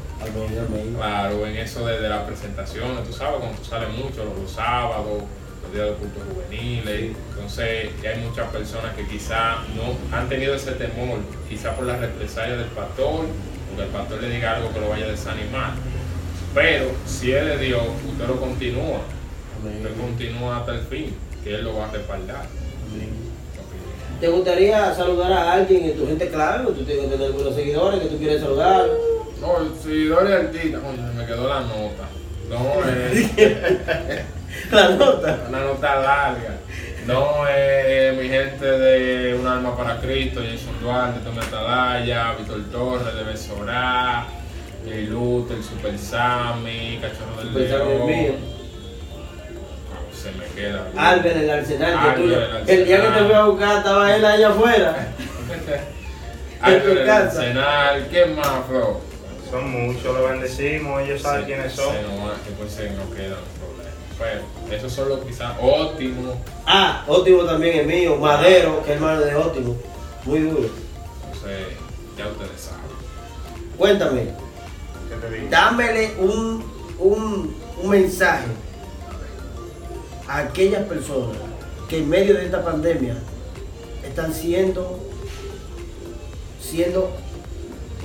Claro, 0.97 1.45
en 1.45 1.57
eso 1.57 1.85
de, 1.85 1.99
de 2.01 2.09
las 2.09 2.23
presentaciones, 2.23 3.03
tú 3.03 3.13
sabes, 3.13 3.39
cuando 3.39 3.59
tú 3.59 3.63
sales 3.63 3.89
mucho 3.89 4.25
los, 4.25 4.39
los 4.39 4.51
sábados, 4.51 5.21
los 5.61 5.71
días 5.71 5.85
de 5.85 5.93
cultos 5.93 6.23
juveniles, 6.33 7.15
entonces 7.29 7.91
y 8.01 8.07
hay 8.07 8.21
muchas 8.21 8.49
personas 8.49 8.95
que 8.95 9.05
quizá 9.05 9.57
no 9.75 9.93
han 10.17 10.27
tenido 10.29 10.55
ese 10.55 10.71
temor, 10.71 11.19
quizá 11.47 11.75
por 11.75 11.85
la 11.85 11.97
represalia 11.97 12.57
del 12.57 12.69
pastor, 12.69 13.27
porque 13.69 13.83
el 13.83 13.89
pastor 13.89 14.19
le 14.23 14.29
diga 14.31 14.55
algo 14.55 14.73
que 14.73 14.79
lo 14.79 14.89
vaya 14.89 15.05
a 15.05 15.09
desanimar. 15.09 15.73
Pero 16.53 16.85
si 17.05 17.31
él 17.31 17.47
le 17.49 17.57
dio, 17.57 17.77
usted 18.09 18.27
lo 18.27 18.39
continúa, 18.39 18.99
usted 19.63 19.97
continúa 19.99 20.57
hasta 20.57 20.73
el 20.73 20.81
fin, 20.81 21.15
que 21.43 21.55
él 21.55 21.63
lo 21.65 21.77
va 21.77 21.87
a 21.87 21.91
respaldar. 21.91 22.45
¿Te 24.19 24.27
gustaría 24.29 24.93
saludar 24.95 25.31
a 25.31 25.53
alguien 25.53 25.85
en 25.85 25.97
tu 25.97 26.07
gente 26.07 26.29
clave? 26.29 26.65
¿O 26.65 26.69
tú 26.71 26.83
tienes 26.83 27.05
que 27.05 27.11
tener 27.11 27.27
algunos 27.27 27.53
seguidores 27.53 27.99
que 28.01 28.07
tú 28.07 28.17
quieres 28.17 28.41
saludar? 28.41 28.87
No, 29.39 29.57
el 29.61 29.79
seguidor 29.79 30.27
y 30.27 30.33
artista, 30.33 30.79
coño, 30.79 31.13
me 31.15 31.25
quedó 31.25 31.47
la 31.47 31.59
nota. 31.61 32.07
No, 32.49 32.83
es 32.89 33.31
La 34.71 34.89
nota. 34.89 35.39
una 35.49 35.59
nota 35.59 35.95
larga. 36.01 36.57
No, 37.05 37.47
es 37.47 38.17
mi 38.17 38.27
gente 38.27 38.65
de 38.65 39.35
Un 39.35 39.45
Alma 39.45 39.77
para 39.77 39.99
Cristo, 40.01 40.41
Jason 40.41 40.73
Duarte, 40.81 41.19
Tomé 41.19 41.41
Atalaya, 41.41 42.33
Víctor 42.39 42.63
Torres, 42.71 43.15
de 43.15 43.23
Besorá, 43.23 44.25
Jay 44.89 45.05
Lute, 45.07 45.53
el 45.55 45.63
Super 45.63 45.97
Sammy, 45.97 46.99
Cachorro 47.01 47.37
del 47.37 47.47
Super 47.47 47.69
Sammy 47.69 47.91
es 47.91 47.97
León. 47.97 48.07
mío. 48.07 48.33
Ah, 49.93 50.15
Se 50.15 50.31
me 50.31 50.45
queda. 50.55 50.87
Albert 50.95 51.37
el 51.37 51.49
Arsenal, 51.49 52.15
que 52.15 52.21
tuyo. 52.21 52.41
el 52.41 52.69
El 52.69 52.85
día 52.85 53.01
que 53.01 53.07
te 53.07 53.25
fui 53.25 53.33
a 53.33 53.43
buscar 53.45 53.77
estaba 53.77 54.15
él 54.15 54.25
allá 54.25 54.49
afuera. 54.49 55.07
Albert, 56.61 56.85
el. 56.87 57.09
Arsenal, 57.09 58.07
¿qué 58.09 58.25
más, 58.25 58.67
bro? 58.69 59.01
Son 59.49 59.69
muchos, 59.69 60.03
los 60.03 60.29
bendecimos, 60.29 61.01
ellos 61.03 61.21
saben 61.21 61.45
quiénes 61.45 61.71
son. 61.73 61.93
Se 61.95 62.01
nos 62.03 62.11
va, 62.19 62.33
después 62.45 62.71
se 62.71 62.89
nos 62.91 63.07
quedan 63.15 63.39
problemas. 63.57 63.93
Pero 64.19 64.75
esos 64.77 64.91
son 64.91 65.09
los 65.09 65.19
quizás 65.23 65.53
óptimos. 65.61 66.35
Ah, 66.65 67.03
Ótimo 67.07 67.43
también 67.43 67.79
es 67.79 67.85
mío. 67.87 68.15
Madero, 68.17 68.83
que 68.83 68.91
es 68.91 68.95
hermano 68.97 69.21
de 69.21 69.35
Ótimo. 69.35 69.77
Muy 70.25 70.39
duro. 70.39 70.69
Entonces, 71.23 71.67
ya 72.17 72.27
ustedes 72.27 72.59
saben. 72.59 72.81
Cuéntame, 73.77 74.21
¿Qué 74.21 74.31
te 75.17 75.29
digo? 75.29 75.47
dámele 75.49 76.13
un, 76.19 76.63
un, 76.99 77.55
un 77.81 77.89
mensaje 77.89 78.47
a 80.27 80.39
aquellas 80.39 80.83
personas 80.85 81.37
que 81.89 81.99
en 81.99 82.09
medio 82.09 82.35
de 82.35 82.45
esta 82.45 82.63
pandemia 82.63 83.15
están 84.05 84.33
siendo, 84.33 84.99
siendo 86.61 87.11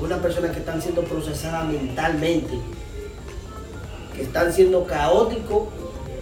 unas 0.01 0.21
personas 0.21 0.53
que 0.53 0.59
están 0.61 0.81
siendo 0.81 1.03
procesadas 1.03 1.67
mentalmente, 1.67 2.55
que 4.15 4.23
están 4.23 4.53
siendo 4.53 4.85
caóticos 4.85 5.69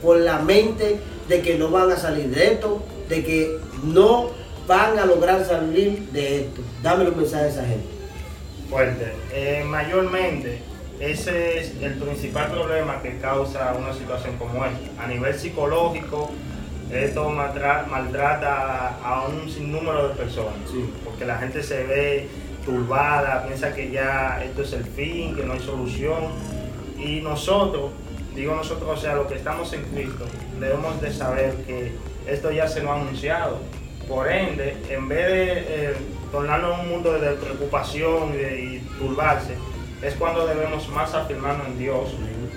por 0.03 0.19
la 0.19 0.39
mente 0.39 1.01
de 1.29 1.43
que 1.43 1.57
no 1.57 1.71
van 1.71 1.91
a 1.91 1.97
salir 1.97 2.29
de 2.31 2.53
esto, 2.53 2.83
de 3.09 3.25
que 3.25 3.59
no 3.83 4.31
van 4.67 4.99
a 4.99 5.05
lograr 5.05 5.45
salir 5.45 6.09
de 6.13 6.43
esto. 6.43 6.63
Dámele 6.83 7.11
un 7.11 7.19
mensaje 7.19 7.45
a 7.45 7.49
esa 7.49 7.65
gente. 7.65 7.87
Fuerte. 8.69 9.13
Eh, 9.33 9.65
mayormente, 9.67 10.61
ese 11.01 11.59
es 11.59 11.75
el 11.83 11.95
principal 11.95 12.51
problema 12.51 13.01
que 13.03 13.19
causa 13.19 13.75
una 13.79 13.93
situación 13.95 14.37
como 14.37 14.65
esta. 14.65 15.03
A 15.03 15.07
nivel 15.07 15.35
psicológico, 15.35 16.31
esto 16.93 17.31
maltra- 17.31 17.87
maltrata 17.89 18.99
a 19.03 19.27
un 19.27 19.49
sinnúmero 19.51 20.09
de 20.09 20.15
personas. 20.15 20.55
Sí. 20.71 20.85
Porque 21.05 21.25
la 21.25 21.39
gente 21.39 21.63
se 21.63 21.85
ve 21.85 22.29
turbada, 22.65 23.47
piensa 23.47 23.75
que 23.75 23.91
ya 23.91 24.43
esto 24.45 24.63
es 24.63 24.73
el 24.75 24.85
fin, 24.85 25.35
que 25.35 25.45
no 25.45 25.55
hay 25.55 25.61
solución. 25.61 26.25
Y 26.99 27.21
nosotros, 27.23 27.93
digo 28.35 28.55
nosotros, 28.55 28.99
o 28.99 29.01
sea, 29.01 29.15
los 29.15 29.27
que 29.27 29.37
estamos 29.37 29.73
en 29.73 29.83
Cristo, 29.85 30.27
debemos 30.59 31.01
de 31.01 31.13
saber 31.13 31.55
que 31.67 31.93
esto 32.27 32.51
ya 32.51 32.69
se 32.69 32.83
nos 32.83 32.91
ha 32.91 33.01
anunciado. 33.01 33.59
Por 34.07 34.31
ende, 34.31 34.77
en 34.91 35.09
vez 35.09 35.27
de 35.29 35.53
eh, 35.53 35.95
tornarnos 36.33 36.75
en 36.75 36.85
un 36.85 36.91
mundo 36.91 37.13
de 37.13 37.31
preocupación 37.33 38.35
y, 38.35 38.37
de, 38.37 38.61
y 38.61 38.79
turbarse, 38.99 39.55
es 40.03 40.15
cuando 40.15 40.47
debemos 40.47 40.89
más 40.89 41.15
afirmarnos 41.15 41.67
en 41.69 41.79
Dios, 41.79 42.11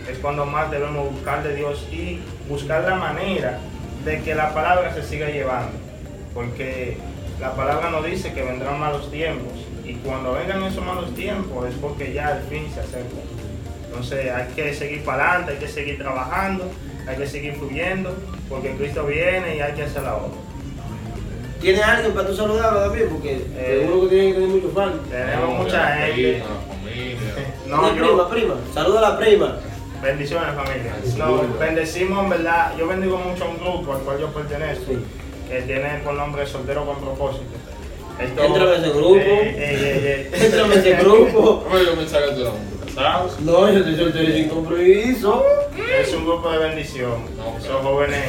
es 0.10 0.18
cuando 0.20 0.46
más 0.46 0.72
debemos 0.72 1.12
buscar 1.12 1.44
de 1.44 1.56
Dios 1.56 1.86
y 1.92 2.20
buscar 2.50 2.84
la 2.84 2.96
manera 2.96 3.60
de 4.06 4.22
que 4.22 4.36
la 4.36 4.54
palabra 4.54 4.94
se 4.94 5.04
siga 5.04 5.30
llevando. 5.30 5.72
Porque 6.34 6.98
la 7.40 7.54
palabra 7.56 7.90
nos 7.90 8.06
dice 8.06 8.34
que 8.34 8.42
vendrán 8.44 8.80
malos 8.80 9.10
tiempos 9.12 9.54
y 9.86 9.94
cuando 9.96 10.34
vengan 10.34 10.64
esos 10.64 10.84
malos 10.86 11.14
tiempos 11.16 11.68
es 11.68 11.76
porque 11.76 12.14
ya 12.14 12.38
el 12.38 12.44
fin 12.44 12.66
se 12.74 12.80
acerca. 12.80 13.16
Entonces 13.88 14.32
hay 14.32 14.48
que 14.56 14.74
seguir 14.74 15.04
para 15.04 15.30
adelante, 15.32 15.54
hay 15.54 15.60
que 15.60 15.68
seguir 15.68 15.98
trabajando, 16.00 16.72
hay 17.08 17.18
que 17.18 17.28
seguir 17.28 17.56
fluyendo, 17.56 18.16
porque 18.50 18.72
Cristo 18.76 19.06
viene 19.06 19.58
y 19.58 19.60
hay 19.60 19.74
que 19.74 19.84
hacer 19.84 20.04
la 20.04 20.16
obra. 20.16 20.32
¿Tiene 21.62 21.82
alguien 21.82 22.14
para 22.14 22.28
tú 22.28 22.36
saludarlo 22.36 22.82
también? 22.82 23.08
Porque 23.10 23.36
Eh, 23.56 23.80
seguro 23.86 24.02
que 24.02 24.08
tiene 24.16 24.28
que 24.30 24.34
tener 24.34 24.50
muchos 24.50 24.74
fans. 24.74 24.94
Tenemos 25.10 25.50
No, 25.50 25.64
mucha 25.64 25.96
gente. 25.96 26.44
No, 27.76 27.82
¿Tiene 27.92 27.98
yo, 28.08 28.28
prima, 28.30 28.30
prima. 28.30 28.54
Saluda 28.74 29.00
a 29.00 29.10
la 29.12 29.18
prima. 29.18 29.58
bendiciones 30.02 30.56
familia. 30.56 30.96
No, 31.18 31.42
bendecimos 31.60 32.24
en 32.24 32.30
verdad. 32.30 32.74
Yo 32.78 32.88
bendigo 32.88 33.18
mucho 33.18 33.46
a 33.46 33.48
un 33.50 33.58
grupo 33.58 33.94
al 33.94 34.00
cual 34.02 34.20
yo 34.20 34.28
pertenezco, 34.28 34.86
Sí. 34.92 35.00
que 35.50 35.62
tiene 35.62 36.02
por 36.04 36.14
nombre 36.14 36.46
Soltero 36.46 36.86
con 36.86 36.98
Propósito. 37.00 37.46
Entra 38.20 38.76
en 38.76 38.84
ese 38.84 38.90
grupo. 38.92 39.16
Eh, 39.16 39.56
eh, 39.58 39.58
eh, 39.58 40.30
eh. 40.34 40.46
Entra 40.46 40.66
en 40.66 40.72
ese 40.74 40.94
grupo. 40.96 41.66
De 41.74 41.84
los 41.84 42.54
casados. 42.94 43.40
No, 43.42 43.72
yo 43.72 43.80
estoy 43.80 43.96
soltero 43.96 44.34
sin 44.34 44.50
compromiso. 44.50 45.44
Es 46.00 46.14
un 46.14 46.26
grupo 46.26 46.52
de 46.52 46.58
bendición. 46.60 47.24
Esos 47.58 47.82
jóvenes 47.82 48.24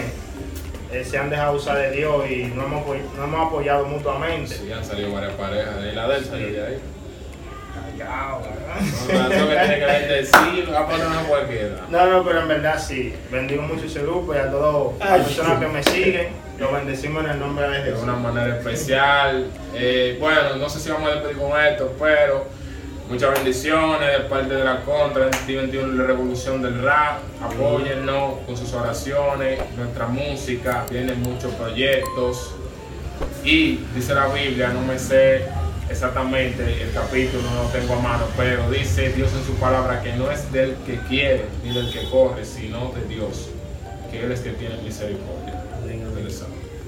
eh, 0.93 1.05
se 1.05 1.19
han 1.19 1.29
dejado 1.29 1.57
usar 1.57 1.77
de 1.79 1.91
Dios 1.91 2.31
y 2.31 2.45
no 2.55 2.65
hemos, 2.65 2.87
no 3.17 3.25
hemos 3.25 3.47
apoyado 3.47 3.85
mutuamente. 3.85 4.55
Sí, 4.55 4.73
han 4.73 4.85
salido 4.85 5.13
varias 5.13 5.33
parejas 5.35 5.83
de. 5.83 5.93
La 5.93 6.09
de 6.09 6.17
él 6.17 6.25
salió 6.25 6.47
de 6.53 6.67
ahí. 6.67 6.79
Callao, 7.75 8.43
No, 9.13 9.29
no, 9.29 9.35
eso 9.35 9.49
que 9.49 9.57
tiene 9.57 9.79
que 9.79 9.85
bendecir, 9.87 10.73
va 10.75 10.81
a 10.81 10.89
poner 10.89 11.07
una 11.07 11.23
cualquiera. 11.23 11.77
No, 11.89 12.07
no, 12.07 12.25
pero 12.25 12.41
en 12.43 12.49
verdad 12.49 12.79
sí. 12.79 13.15
Bendigo 13.31 13.63
mucho 13.63 13.87
ese 13.87 14.03
grupo 14.03 14.35
y 14.35 14.39
a 14.39 14.51
todas 14.51 14.99
las 14.99 15.27
personas 15.27 15.59
que 15.61 15.67
me 15.69 15.83
siguen. 15.83 16.29
Los 16.59 16.73
bendecimos 16.73 17.25
en 17.25 17.31
el 17.31 17.41
nombre 17.41 17.69
de 17.69 17.79
de 17.79 17.85
Jesús. 17.85 18.03
una 18.05 18.15
manera 18.15 18.57
especial. 18.57 19.47
Eh, 19.75 20.17
bueno, 20.21 20.57
no 20.57 20.69
sé 20.69 20.79
si 20.81 20.89
vamos 20.91 21.11
a 21.11 21.15
despedir 21.15 21.37
con 21.39 21.61
esto, 21.61 21.93
pero 21.99 22.47
muchas 23.09 23.35
bendiciones 23.35 24.13
de 24.13 24.25
parte 24.29 24.55
de 24.55 24.65
la 24.65 24.81
Contra 24.83 25.25
2021 25.27 25.95
la 25.95 26.05
revolución 26.05 26.63
del 26.63 26.81
rap. 26.83 27.19
Apóyennos 27.43 28.39
con 28.47 28.57
sus 28.57 28.73
oraciones, 28.73 29.59
nuestra 29.77 30.07
música, 30.07 30.87
vienen 30.91 31.21
muchos 31.23 31.53
proyectos. 31.55 32.55
Y 33.45 33.81
dice 33.95 34.15
la 34.15 34.27
Biblia, 34.29 34.69
no 34.69 34.81
me 34.81 34.99
sé 34.99 35.47
exactamente 35.91 36.83
el 36.83 36.93
capítulo, 36.93 37.43
no 37.51 37.65
lo 37.65 37.69
tengo 37.69 37.95
a 37.95 38.01
mano, 38.01 38.25
pero 38.37 38.71
dice 38.71 39.13
Dios 39.13 39.31
en 39.33 39.45
su 39.45 39.55
palabra 39.61 40.03
que 40.03 40.13
no 40.15 40.31
es 40.31 40.51
del 40.53 40.75
que 40.87 40.99
quiere 41.09 41.45
ni 41.65 41.75
del 41.75 41.93
que 41.93 42.09
corre, 42.11 42.45
sino 42.45 42.93
de 42.93 43.15
Dios, 43.15 43.49
que 44.11 44.25
Él 44.25 44.33
es 44.33 44.41
que 44.41 44.51
tiene 44.51 44.77
misericordia. 44.83 45.65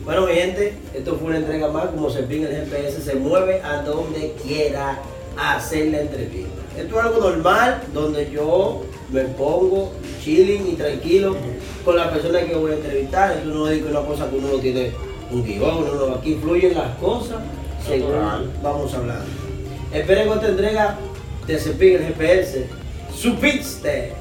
Bueno, 0.04 0.26
mi 0.26 0.35
gente, 0.35 0.72
esto 0.94 1.16
fue 1.16 1.28
una 1.30 1.38
entrega 1.38 1.68
más. 1.68 1.87
Como 1.87 2.09
se 2.11 2.20
el 2.20 2.28
GPS 2.28 3.02
se 3.02 3.16
mueve 3.16 3.61
a 3.61 3.82
donde 3.82 4.37
quiera 4.40 5.00
hacer 5.37 5.88
la 5.88 6.02
entrevista. 6.02 6.62
Esto 6.78 6.98
es 6.98 7.04
algo 7.04 7.28
normal, 7.28 7.82
donde 7.92 8.30
yo 8.30 8.85
me 9.11 9.22
pongo 9.22 9.92
chilling 10.22 10.68
y 10.68 10.74
tranquilo 10.74 11.37
con 11.85 11.96
la 11.96 12.11
persona 12.12 12.40
que 12.42 12.54
voy 12.54 12.70
a 12.70 12.74
entrevistar. 12.74 13.37
Esto 13.37 13.48
no 13.48 13.68
es 13.68 13.82
una 13.82 14.00
cosa 14.02 14.30
que 14.30 14.37
uno 14.37 14.48
no 14.52 14.59
tiene 14.59 14.92
un 15.32 15.44
guion, 15.44 15.85
no, 15.85 16.06
no, 16.06 16.14
aquí 16.14 16.38
fluyen 16.40 16.74
las 16.74 16.96
cosas 16.98 17.38
según 17.87 18.53
vamos 18.62 18.94
hablando. 18.94 19.25
Esperen 19.92 20.29
otra 20.29 20.49
entrega 20.49 20.96
de 21.46 21.59
Cepín 21.59 21.96
el 21.96 22.07
GPS. 22.09 22.66
Supiste. 23.14 24.12